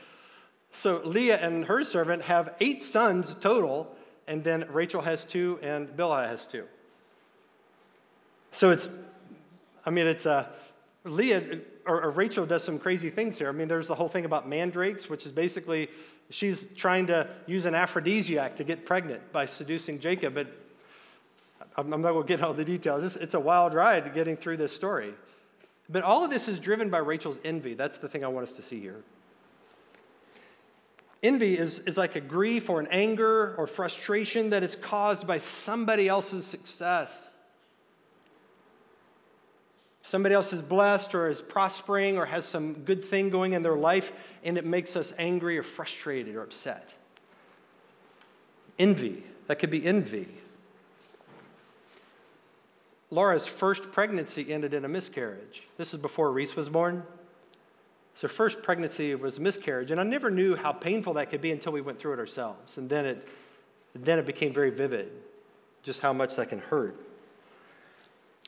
[0.71, 3.95] So Leah and her servant have eight sons total,
[4.27, 6.65] and then Rachel has two, and Bilhah has two.
[8.51, 8.89] So it's,
[9.85, 10.47] I mean, it's uh,
[11.03, 13.49] Leah or, or Rachel does some crazy things here.
[13.49, 15.89] I mean, there's the whole thing about mandrakes, which is basically
[16.29, 20.33] she's trying to use an aphrodisiac to get pregnant by seducing Jacob.
[20.33, 20.47] But
[21.75, 23.03] I'm not going to get all the details.
[23.03, 25.13] It's, it's a wild ride getting through this story.
[25.93, 27.75] But all of this is driven by Rachel's envy.
[27.75, 29.03] That's the thing I want us to see here.
[31.21, 35.37] Envy is, is like a grief or an anger or frustration that is caused by
[35.37, 37.15] somebody else's success.
[40.01, 43.77] Somebody else is blessed or is prospering or has some good thing going in their
[43.77, 44.11] life,
[44.43, 46.89] and it makes us angry or frustrated or upset.
[48.79, 50.27] Envy, that could be envy.
[53.13, 55.61] Laura's first pregnancy ended in a miscarriage.
[55.77, 57.03] This is before Reese was born.
[58.15, 61.51] So, first pregnancy was a miscarriage, and I never knew how painful that could be
[61.51, 62.79] until we went through it ourselves.
[62.79, 63.27] And then it,
[63.93, 65.11] then it became very vivid,
[65.83, 66.99] just how much that can hurt.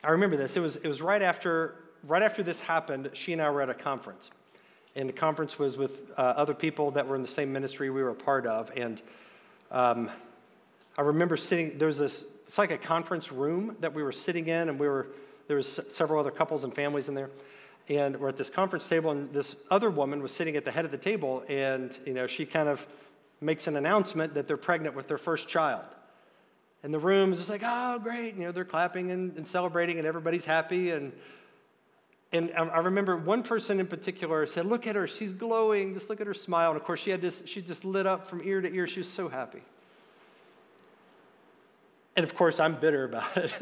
[0.02, 0.56] I remember this.
[0.56, 3.70] It was, it was right, after, right after this happened, she and I were at
[3.70, 4.30] a conference.
[4.96, 8.02] And the conference was with uh, other people that were in the same ministry we
[8.02, 8.72] were a part of.
[8.76, 9.00] And
[9.70, 10.10] um,
[10.98, 14.46] I remember sitting, there was this, it's like a conference room that we were sitting
[14.46, 15.08] in, and we were,
[15.48, 17.30] there was several other couples and families in there.
[17.88, 20.84] And we're at this conference table, and this other woman was sitting at the head
[20.84, 22.86] of the table, and, you know, she kind of
[23.40, 25.84] makes an announcement that they're pregnant with their first child.
[26.82, 28.36] And the room is just like, oh, great.
[28.36, 30.90] You know, they're clapping and, and celebrating, and everybody's happy.
[30.90, 31.12] And,
[32.32, 35.94] and I remember one person in particular said, Look at her, she's glowing.
[35.94, 36.70] Just look at her smile.
[36.70, 38.86] And of course, she had this, she just lit up from ear to ear.
[38.86, 39.62] She was so happy.
[42.16, 43.52] And of course, I'm bitter about it.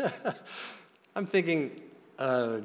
[1.16, 1.80] I'm thinking,
[2.18, 2.58] uh,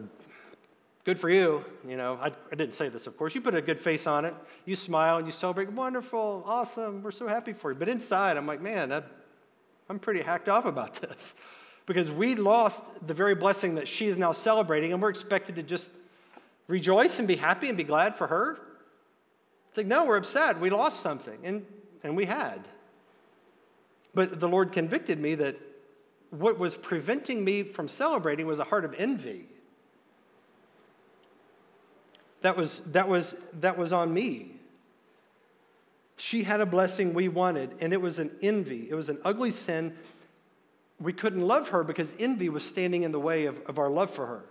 [1.04, 1.65] good for you.
[1.88, 3.34] You know, I, I, didn't say this, of course.
[3.34, 4.36] You put a good face on it.
[4.65, 5.71] You smile and you celebrate.
[5.71, 7.02] Wonderful, awesome.
[7.02, 7.78] We're so happy for you.
[7.78, 9.08] But inside, I'm like, man, that,
[9.89, 11.34] I'm pretty hacked off about this
[11.86, 15.63] because we lost the very blessing that she is now celebrating, and we're expected to
[15.63, 15.89] just
[16.67, 18.60] rejoice and be happy and be glad for her.
[19.69, 20.60] It's like, no, we're upset.
[20.60, 21.39] We lost something.
[21.43, 21.65] And
[22.04, 22.67] and we had.
[24.13, 25.58] But the Lord convicted me that
[26.32, 29.46] what was preventing me from celebrating was a heart of envy.
[32.42, 34.52] That was, that was, that was on me.
[36.18, 38.88] She had a blessing we wanted, and it was an envy.
[38.89, 39.96] It was an ugly sin.
[41.00, 44.10] We couldn't love her because envy was standing in the way of, of our love
[44.10, 44.44] for her.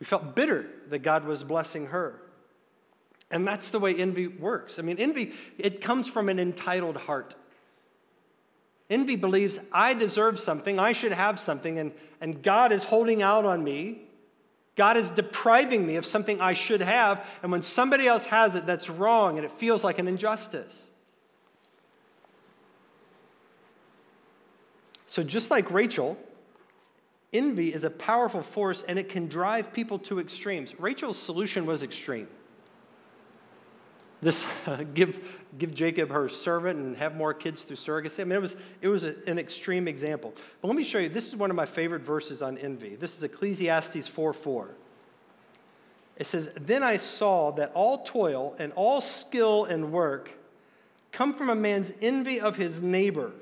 [0.00, 2.20] We felt bitter that God was blessing her.
[3.30, 4.78] And that's the way envy works.
[4.78, 7.34] I mean, envy, it comes from an entitled heart.
[8.92, 13.46] Envy believes I deserve something, I should have something, and, and God is holding out
[13.46, 14.02] on me.
[14.76, 18.66] God is depriving me of something I should have, and when somebody else has it,
[18.66, 20.82] that's wrong, and it feels like an injustice.
[25.06, 26.18] So, just like Rachel,
[27.32, 30.78] envy is a powerful force and it can drive people to extremes.
[30.78, 32.28] Rachel's solution was extreme.
[34.22, 35.20] This uh, give,
[35.58, 38.20] give Jacob her servant and have more kids through surrogacy.
[38.20, 40.32] I mean, it was, it was a, an extreme example.
[40.60, 41.08] But let me show you.
[41.08, 42.94] This is one of my favorite verses on envy.
[42.94, 44.70] This is Ecclesiastes 4 4.
[46.16, 50.30] It says, Then I saw that all toil and all skill and work
[51.10, 53.32] come from a man's envy of his neighbor.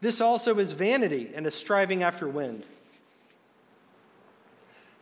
[0.00, 2.64] This also is vanity and a striving after wind.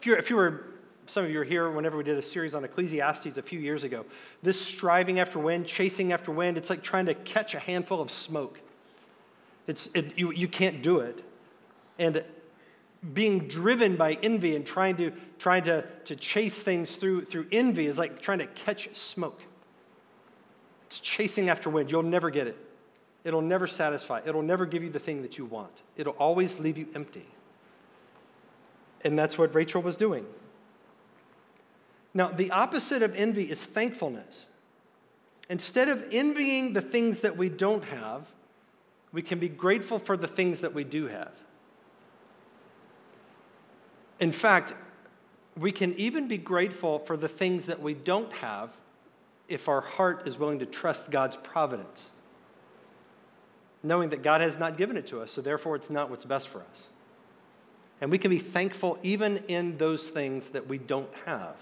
[0.01, 0.65] If, you if you were
[1.07, 3.85] some of you are here whenever we did a series on Ecclesiastes a few years
[3.85, 4.05] ago.
[4.43, 8.11] This striving after wind, chasing after wind, it's like trying to catch a handful of
[8.11, 8.61] smoke.
[9.67, 11.25] It's, it, you, you can't do it.
[11.99, 12.25] And
[13.13, 17.87] being driven by envy and trying to, trying to, to chase things through, through envy
[17.87, 19.43] is like trying to catch smoke.
[20.87, 21.91] It's chasing after wind.
[21.91, 22.57] You'll never get it.
[23.25, 24.21] It'll never satisfy.
[24.25, 25.73] It'll never give you the thing that you want.
[25.97, 27.27] It'll always leave you empty.
[29.03, 30.27] And that's what Rachel was doing.
[32.15, 34.47] Now, the opposite of envy is thankfulness.
[35.51, 38.23] Instead of envying the things that we don't have,
[39.13, 41.33] we can be grateful for the things that we do have.
[44.21, 44.75] In fact,
[45.57, 48.71] we can even be grateful for the things that we don't have
[49.49, 52.11] if our heart is willing to trust God's providence,
[53.83, 56.49] knowing that God has not given it to us, so therefore it's not what's best
[56.49, 56.87] for us.
[58.01, 61.57] And we can be thankful even in those things that we don't have.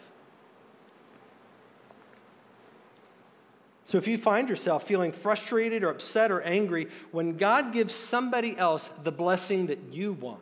[3.85, 8.57] So if you find yourself feeling frustrated or upset or angry when God gives somebody
[8.57, 10.41] else the blessing that you want,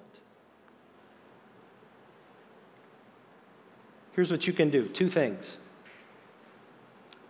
[4.12, 5.57] here's what you can do two things.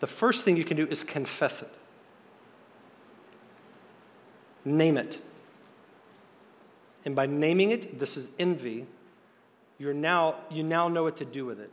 [0.00, 1.72] The first thing you can do is confess it,
[4.64, 5.18] name it.
[7.04, 8.86] And by naming it, this is envy,
[9.78, 11.70] you're now, you now know what to do with it.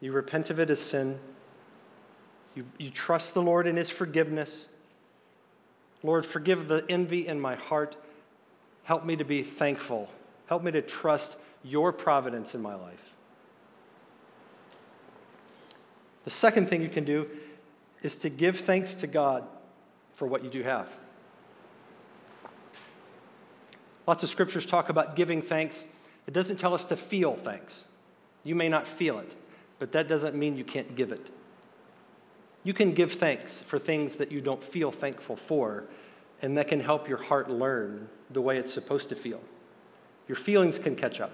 [0.00, 1.18] You repent of it as sin
[2.54, 4.66] you, you trust the Lord in His forgiveness.
[6.02, 7.96] Lord, forgive the envy in my heart.
[8.84, 10.08] Help me to be thankful.
[10.46, 13.12] Help me to trust your providence in my life.
[16.24, 17.28] The second thing you can do
[18.02, 19.44] is to give thanks to God
[20.14, 20.88] for what you do have.
[24.06, 25.82] Lots of scriptures talk about giving thanks.
[26.26, 27.84] It doesn't tell us to feel thanks.
[28.42, 29.32] You may not feel it,
[29.78, 31.26] but that doesn't mean you can't give it.
[32.64, 35.84] You can give thanks for things that you don't feel thankful for,
[36.42, 39.40] and that can help your heart learn the way it's supposed to feel.
[40.26, 41.30] Your feelings can catch up.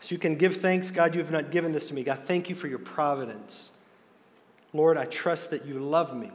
[0.00, 2.04] So you can give thanks, God, you have not given this to me.
[2.04, 3.70] God, thank you for your providence.
[4.72, 6.30] Lord, I trust that you love me,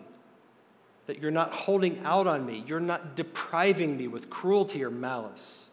[1.06, 5.68] that you're not holding out on me, you're not depriving me with cruelty or malice.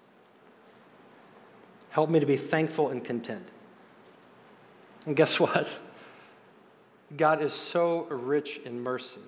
[1.91, 3.49] Help me to be thankful and content.
[5.09, 5.67] And guess what?
[7.17, 9.21] God is so rich in mercy.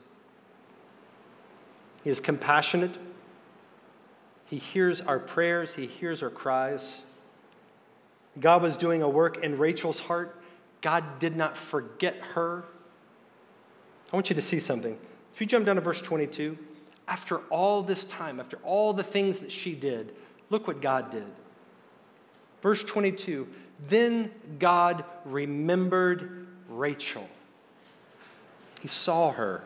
[2.05, 2.97] He is compassionate.
[4.45, 7.01] He hears our prayers, He hears our cries.
[8.39, 10.41] God was doing a work in Rachel's heart.
[10.83, 12.65] God did not forget her.
[14.13, 14.99] I want you to see something.
[15.35, 16.59] If you jump down to verse 22,
[17.09, 20.15] after all this time, after all the things that she did,
[20.49, 21.27] look what God did.
[22.63, 23.49] Verse 22
[23.89, 27.29] then God remembered Rachel.
[28.81, 29.65] He saw her.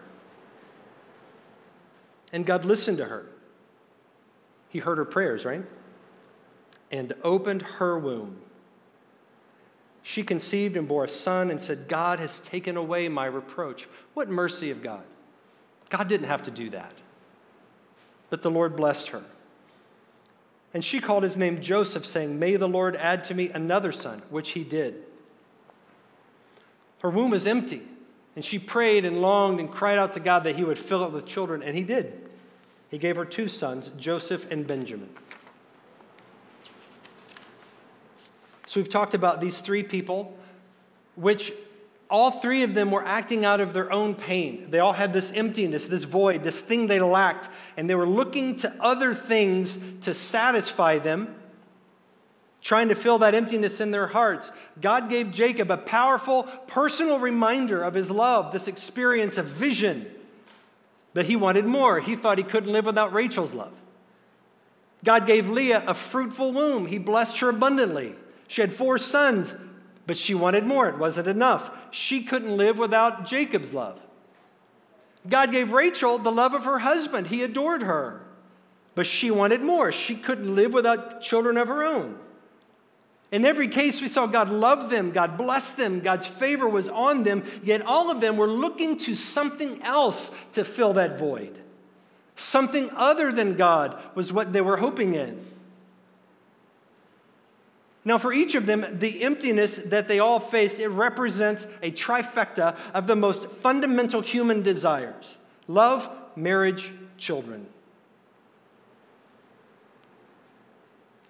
[2.32, 3.26] And God listened to her.
[4.68, 5.64] He heard her prayers, right?
[6.90, 8.38] And opened her womb.
[10.02, 13.88] She conceived and bore a son and said, God has taken away my reproach.
[14.12, 15.02] What mercy of God!
[15.88, 16.92] God didn't have to do that.
[18.30, 19.24] But the Lord blessed her.
[20.74, 24.22] And she called his name Joseph, saying, May the Lord add to me another son,
[24.28, 25.04] which he did.
[27.00, 27.82] Her womb was empty.
[28.36, 31.12] And she prayed and longed and cried out to God that He would fill it
[31.12, 32.28] with children, and He did.
[32.90, 35.08] He gave her two sons, Joseph and Benjamin.
[38.66, 40.36] So we've talked about these three people,
[41.14, 41.52] which
[42.10, 44.70] all three of them were acting out of their own pain.
[44.70, 48.56] They all had this emptiness, this void, this thing they lacked, and they were looking
[48.56, 51.34] to other things to satisfy them
[52.64, 54.50] trying to fill that emptiness in their hearts.
[54.80, 60.10] God gave Jacob a powerful personal reminder of his love, this experience of vision.
[61.12, 62.00] But he wanted more.
[62.00, 63.74] He thought he couldn't live without Rachel's love.
[65.04, 66.86] God gave Leah a fruitful womb.
[66.86, 68.14] He blessed her abundantly.
[68.48, 69.54] She had four sons,
[70.06, 70.88] but she wanted more.
[70.88, 71.70] It wasn't enough.
[71.90, 73.98] She couldn't live without Jacob's love.
[75.28, 77.28] God gave Rachel the love of her husband.
[77.28, 78.20] He adored her,
[78.94, 79.90] but she wanted more.
[79.90, 82.18] She couldn't live without children of her own.
[83.32, 87.24] In every case, we saw God loved them, God blessed them, God's favor was on
[87.24, 91.58] them, yet all of them were looking to something else to fill that void.
[92.36, 95.44] Something other than God was what they were hoping in.
[98.04, 102.76] Now, for each of them, the emptiness that they all faced, it represents a trifecta
[102.92, 105.36] of the most fundamental human desires
[105.66, 107.66] love, marriage, children.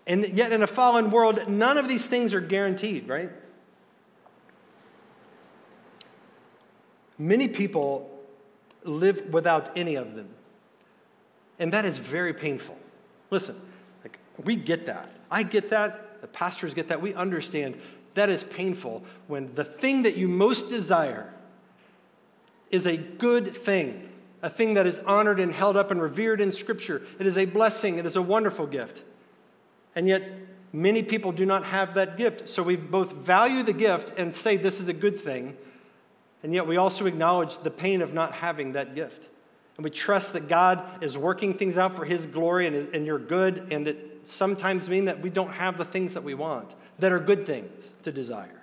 [0.07, 3.31] And yet, in a fallen world, none of these things are guaranteed, right?
[7.17, 8.11] Many people
[8.83, 10.29] live without any of them.
[11.59, 12.77] And that is very painful.
[13.31, 13.61] Listen,
[14.03, 15.09] like, we get that.
[15.31, 16.04] I get that.
[16.25, 17.03] The pastors get that.
[17.03, 17.79] We understand
[18.15, 21.31] that is painful when the thing that you most desire
[22.71, 24.09] is a good thing,
[24.41, 27.03] a thing that is honored and held up and revered in Scripture.
[27.19, 29.03] It is a blessing, it is a wonderful gift.
[29.95, 30.23] And yet,
[30.73, 32.49] many people do not have that gift.
[32.49, 35.59] So we both value the gift and say this is a good thing,
[36.43, 39.29] and yet we also acknowledge the pain of not having that gift.
[39.77, 43.19] And we trust that God is working things out for His glory and, and you're
[43.19, 47.13] good, and it sometimes mean that we don't have the things that we want, that
[47.13, 47.71] are good things
[48.03, 48.61] to desire.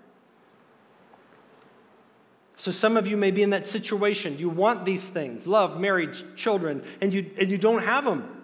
[2.57, 4.38] So some of you may be in that situation.
[4.38, 8.41] You want these things love, marriage, children, and you, and you don't have them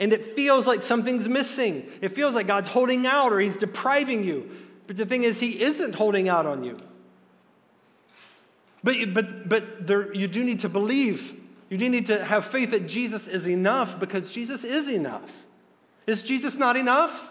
[0.00, 1.86] and it feels like something's missing.
[2.00, 4.50] It feels like God's holding out or He's depriving you.
[4.86, 6.78] But the thing is, He isn't holding out on you.
[8.82, 11.38] But, but, but there, you do need to believe.
[11.68, 15.30] You do need to have faith that Jesus is enough because Jesus is enough.
[16.06, 17.30] Is Jesus not enough?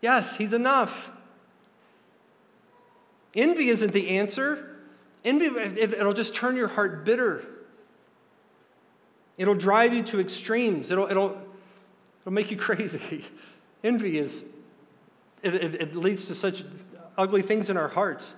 [0.00, 1.10] Yes, He's enough.
[3.34, 4.76] Envy isn't the answer.
[5.24, 7.44] Envy, it, it'll just turn your heart bitter.
[9.36, 10.90] It'll drive you to extremes.
[10.90, 11.36] It'll, it'll,
[12.26, 13.24] It'll make you crazy.
[13.84, 14.42] Envy is,
[15.42, 16.64] it, it, it leads to such
[17.16, 18.34] ugly things in our hearts.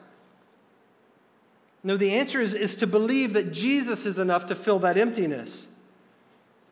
[1.82, 5.66] No, the answer is, is to believe that Jesus is enough to fill that emptiness.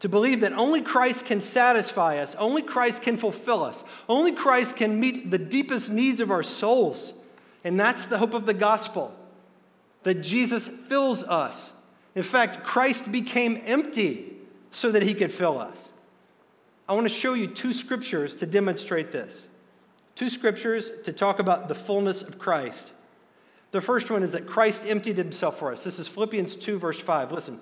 [0.00, 4.76] To believe that only Christ can satisfy us, only Christ can fulfill us, only Christ
[4.76, 7.14] can meet the deepest needs of our souls.
[7.64, 9.14] And that's the hope of the gospel
[10.02, 11.70] that Jesus fills us.
[12.14, 14.36] In fact, Christ became empty
[14.70, 15.88] so that he could fill us.
[16.88, 19.42] I want to show you two scriptures to demonstrate this.
[20.14, 22.92] Two scriptures to talk about the fullness of Christ.
[23.72, 25.82] The first one is that Christ emptied himself for us.
[25.82, 27.32] This is Philippians 2, verse 5.
[27.32, 27.60] Listen.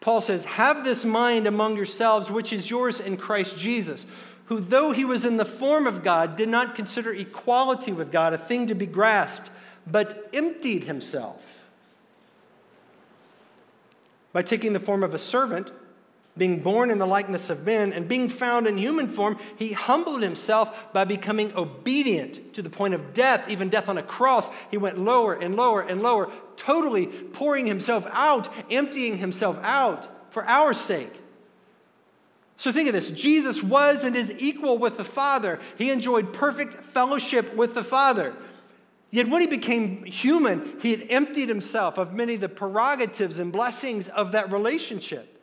[0.00, 4.06] Paul says, Have this mind among yourselves, which is yours in Christ Jesus,
[4.46, 8.32] who, though he was in the form of God, did not consider equality with God
[8.32, 9.50] a thing to be grasped,
[9.86, 11.40] but emptied himself
[14.32, 15.70] by taking the form of a servant
[16.36, 20.22] being born in the likeness of men and being found in human form, he humbled
[20.22, 24.48] himself by becoming obedient to the point of death, even death on a cross.
[24.70, 30.46] He went lower and lower and lower, totally pouring himself out, emptying himself out for
[30.46, 31.12] our sake.
[32.56, 35.58] So think of this Jesus was and is equal with the Father.
[35.78, 38.34] He enjoyed perfect fellowship with the Father.
[39.10, 43.50] Yet when he became human, he had emptied himself of many of the prerogatives and
[43.50, 45.39] blessings of that relationship.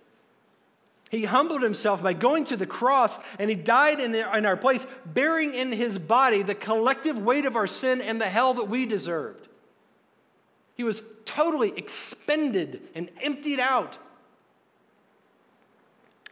[1.09, 5.53] He humbled himself by going to the cross and he died in, our place, bearing
[5.53, 9.47] in his body the collective weight of our sin and the hell that we deserved.
[10.75, 13.97] He was totally expended and emptied out.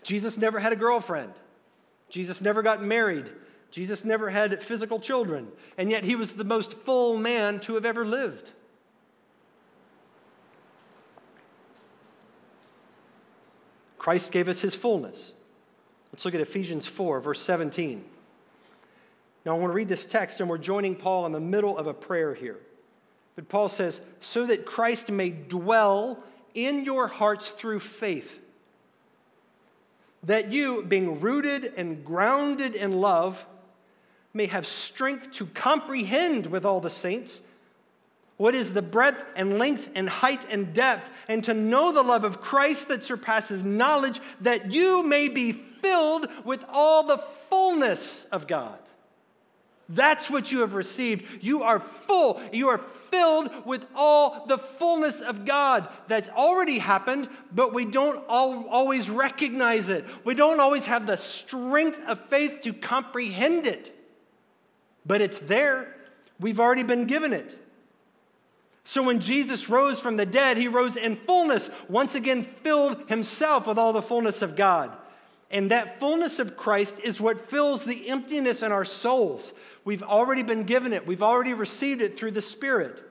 [0.03, 1.33] Jesus never had a girlfriend.
[2.09, 3.29] Jesus never got married.
[3.71, 5.47] Jesus never had physical children.
[5.77, 8.51] And yet he was the most full man to have ever lived.
[14.05, 15.31] Christ gave us his fullness.
[16.13, 18.05] Let's look at Ephesians 4, verse 17.
[19.43, 21.87] Now, I want to read this text, and we're joining Paul in the middle of
[21.87, 22.59] a prayer here.
[23.35, 28.39] But Paul says, so that Christ may dwell in your hearts through faith.
[30.21, 33.43] That you, being rooted and grounded in love,
[34.35, 37.41] may have strength to comprehend with all the saints
[38.37, 42.23] what is the breadth and length and height and depth, and to know the love
[42.23, 48.47] of Christ that surpasses knowledge, that you may be filled with all the fullness of
[48.47, 48.77] God.
[49.87, 51.43] That's what you have received.
[51.43, 52.41] You are full.
[52.51, 52.81] You are
[53.11, 55.87] filled with all the fullness of God.
[56.07, 60.03] That's already happened, but we don't always recognize it.
[60.23, 63.95] We don't always have the strength of faith to comprehend it.
[65.05, 65.95] But it's there.
[66.39, 67.55] We've already been given it.
[68.85, 73.65] So when Jesus rose from the dead, he rose in fullness, once again filled himself
[73.65, 74.95] with all the fullness of God.
[75.49, 79.53] And that fullness of Christ is what fills the emptiness in our souls.
[79.83, 83.01] We've already been given it, we've already received it through the Spirit.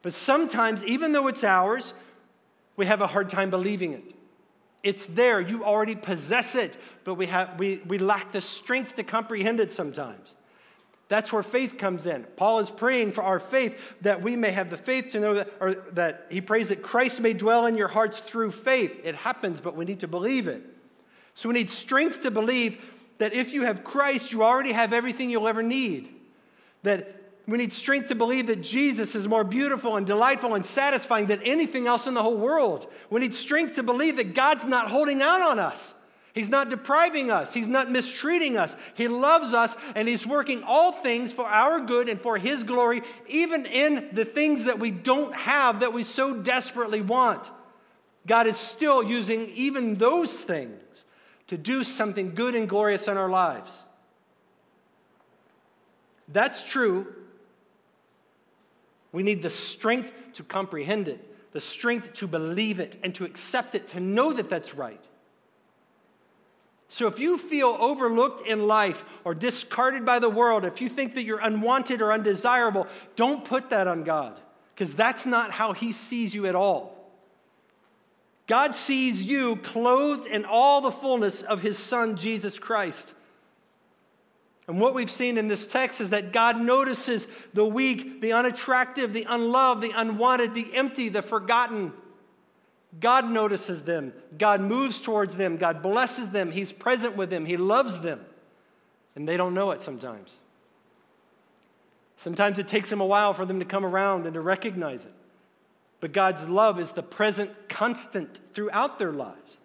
[0.00, 1.92] But sometimes, even though it's ours,
[2.76, 4.04] we have a hard time believing it.
[4.84, 9.04] It's there, you already possess it, but we, have, we, we lack the strength to
[9.04, 10.34] comprehend it sometimes.
[11.12, 12.24] That's where faith comes in.
[12.36, 15.52] Paul is praying for our faith that we may have the faith to know that,
[15.60, 18.98] or that he prays that Christ may dwell in your hearts through faith.
[19.04, 20.64] It happens, but we need to believe it.
[21.34, 22.82] So we need strength to believe
[23.18, 26.14] that if you have Christ, you already have everything you'll ever need.
[26.82, 27.14] That
[27.46, 31.42] we need strength to believe that Jesus is more beautiful and delightful and satisfying than
[31.42, 32.90] anything else in the whole world.
[33.10, 35.92] We need strength to believe that God's not holding out on us.
[36.34, 37.52] He's not depriving us.
[37.52, 38.74] He's not mistreating us.
[38.94, 43.02] He loves us and He's working all things for our good and for His glory,
[43.28, 47.50] even in the things that we don't have that we so desperately want.
[48.26, 50.80] God is still using even those things
[51.48, 53.78] to do something good and glorious in our lives.
[56.28, 57.12] That's true.
[59.10, 63.74] We need the strength to comprehend it, the strength to believe it, and to accept
[63.74, 65.04] it, to know that that's right.
[66.92, 71.14] So if you feel overlooked in life or discarded by the world, if you think
[71.14, 72.86] that you're unwanted or undesirable,
[73.16, 74.38] don't put that on God
[74.74, 77.10] because that's not how He sees you at all.
[78.46, 83.14] God sees you clothed in all the fullness of His Son, Jesus Christ.
[84.68, 89.14] And what we've seen in this text is that God notices the weak, the unattractive,
[89.14, 91.94] the unloved, the unwanted, the empty, the forgotten.
[93.00, 94.12] God notices them.
[94.36, 95.56] God moves towards them.
[95.56, 96.50] God blesses them.
[96.50, 97.46] He's present with them.
[97.46, 98.20] He loves them.
[99.16, 100.34] And they don't know it sometimes.
[102.18, 105.12] Sometimes it takes them a while for them to come around and to recognize it.
[106.00, 109.56] But God's love is the present constant throughout their lives.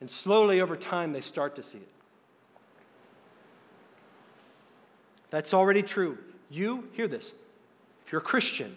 [0.00, 1.88] And slowly over time, they start to see it.
[5.30, 6.18] That's already true.
[6.50, 7.32] You, hear this.
[8.04, 8.76] If you're a Christian,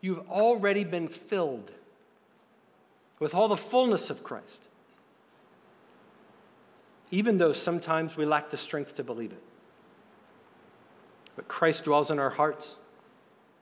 [0.00, 1.70] you've already been filled
[3.20, 4.62] with all the fullness of Christ,
[7.10, 9.42] even though sometimes we lack the strength to believe it.
[11.36, 12.76] But Christ dwells in our hearts,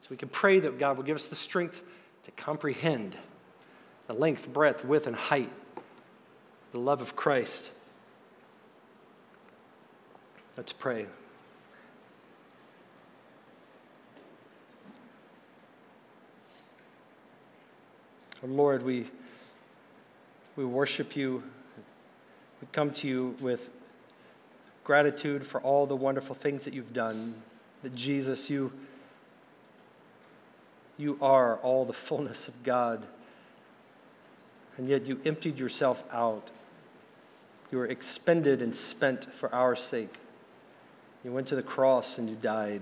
[0.01, 1.83] so we can pray that God will give us the strength
[2.23, 3.15] to comprehend
[4.07, 5.51] the length, breadth, width, and height,
[6.71, 7.69] the love of Christ.
[10.57, 11.05] Let's pray.
[18.41, 19.05] Lord, we
[20.59, 21.41] we worship you.
[22.59, 23.69] We come to you with
[24.83, 27.33] gratitude for all the wonderful things that you've done.
[27.81, 28.69] That Jesus, you,
[30.97, 33.05] you are all the fullness of God.
[34.75, 36.49] And yet you emptied yourself out.
[37.71, 40.13] You were expended and spent for our sake.
[41.23, 42.81] You went to the cross and you died,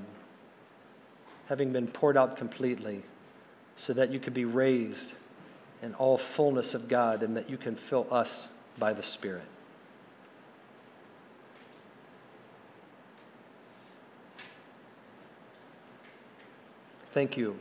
[1.47, 3.03] having been poured out completely,
[3.75, 5.13] so that you could be raised
[5.81, 8.47] and all fullness of God, and that you can fill us
[8.79, 9.43] by the Spirit.
[17.13, 17.57] Thank you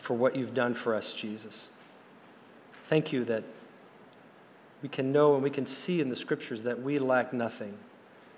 [0.00, 1.68] for what you've done for us, Jesus.
[2.86, 3.44] Thank you that
[4.82, 7.76] we can know and we can see in the scriptures that we lack nothing,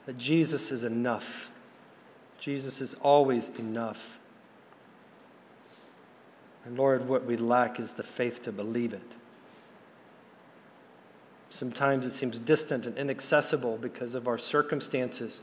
[0.06, 1.50] that Jesus is enough.
[2.38, 4.19] Jesus is always enough.
[6.64, 9.00] And Lord, what we lack is the faith to believe it.
[11.48, 15.40] Sometimes it seems distant and inaccessible because of our circumstances.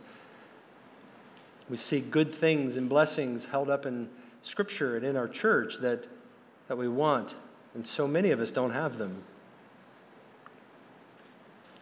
[1.70, 4.10] We see good things and blessings held up in
[4.42, 6.08] Scripture and in our church that,
[6.70, 7.36] that we want,
[7.76, 9.24] and so many of us don't have them.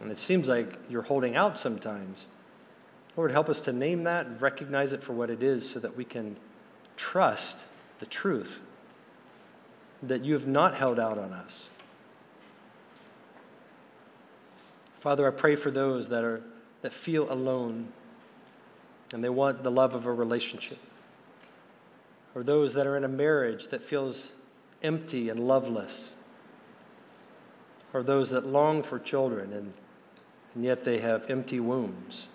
[0.00, 2.26] And it seems like you're holding out sometimes.
[3.16, 5.96] Lord, help us to name that and recognize it for what it is so that
[5.96, 6.36] we can
[6.96, 7.58] trust
[8.00, 8.58] the truth
[10.08, 11.68] that you have not held out on us.
[15.00, 16.42] Father, I pray for those that, are,
[16.82, 17.88] that feel alone
[19.12, 20.78] and they want the love of a relationship,
[22.34, 24.28] or those that are in a marriage that feels
[24.82, 26.10] empty and loveless,
[27.92, 29.72] or those that long for children and,
[30.54, 32.26] and yet they have empty wombs.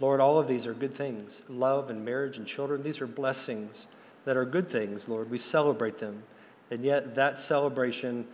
[0.00, 1.40] Lord, all of these are good things.
[1.48, 3.86] Love and marriage and children, these are blessings
[4.24, 5.30] that are good things, Lord.
[5.30, 6.22] We celebrate them.
[6.70, 8.26] And yet, that celebration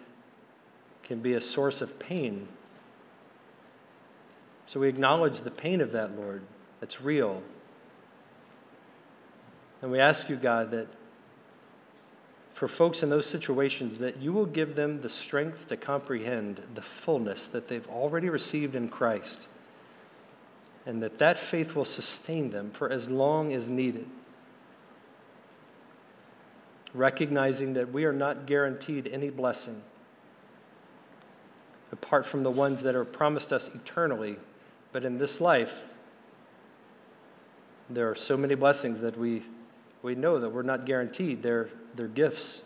[1.03, 2.47] can be a source of pain.
[4.66, 6.43] So we acknowledge the pain of that, Lord.
[6.78, 7.43] That's real.
[9.82, 10.86] And we ask you, God, that
[12.55, 16.82] for folks in those situations, that you will give them the strength to comprehend the
[16.82, 19.49] fullness that they've already received in Christ
[20.86, 24.07] and that that faith will sustain them for as long as needed.
[26.93, 29.82] Recognizing that we are not guaranteed any blessing
[31.93, 34.36] apart from the ones that are promised us eternally,
[34.93, 35.84] but in this life,
[37.88, 39.43] there are so many blessings that we,
[40.03, 41.43] we know that we're not guaranteed.
[41.43, 42.62] They're, they're gifts.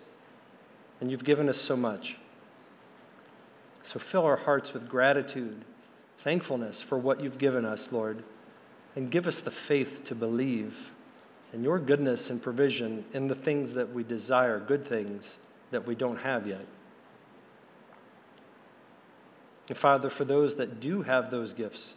[1.01, 2.19] And you've given us so much.
[3.83, 5.65] So fill our hearts with gratitude
[6.23, 8.23] thankfulness for what you've given us, Lord,
[8.97, 10.91] and give us the faith to believe
[11.55, 15.39] in your goodness and provision in the things that we desire, good things
[15.71, 16.67] that we don't have yet.
[19.69, 21.95] And Father, for those that do have those gifts,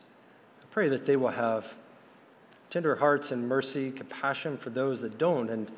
[0.62, 1.74] I pray that they will have
[2.70, 5.50] tender hearts and mercy, compassion for those that don't.
[5.50, 5.70] And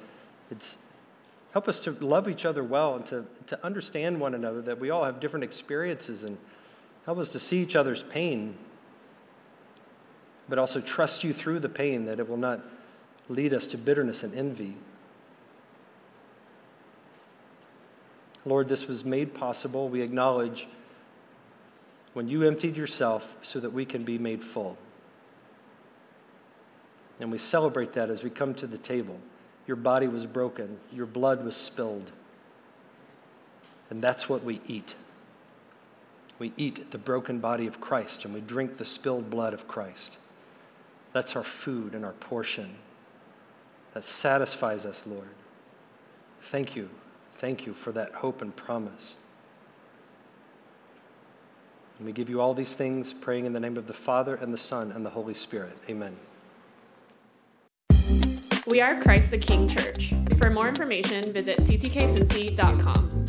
[0.52, 0.78] it's
[1.54, 4.92] help us to love each other well and to, to understand one another, that we
[4.92, 6.38] all have different experiences and
[7.10, 8.56] Help us to see each other's pain,
[10.48, 12.62] but also trust you through the pain that it will not
[13.30, 14.76] lead us to bitterness and envy.
[18.46, 19.88] Lord, this was made possible.
[19.88, 20.68] We acknowledge
[22.14, 24.78] when you emptied yourself so that we can be made full.
[27.20, 29.20] And we celebrate that as we come to the table.
[29.68, 32.12] Your body was broken, your blood was spilled.
[33.92, 34.96] And that's what we eat.
[36.40, 40.18] We eat the broken body of Christ and we drink the spilled blood of Christ.
[41.12, 42.76] That's our food and our portion.
[43.94, 45.30] That satisfies us, Lord.
[46.44, 46.90] Thank you.
[47.40, 49.16] Thank you for that hope and promise.
[51.98, 54.54] And we give you all these things, praying in the name of the Father and
[54.54, 55.78] the Son and the Holy Spirit.
[55.90, 56.16] Amen.
[58.66, 60.14] We are Christ the King Church.
[60.38, 63.29] For more information, visit ctkcincy.com.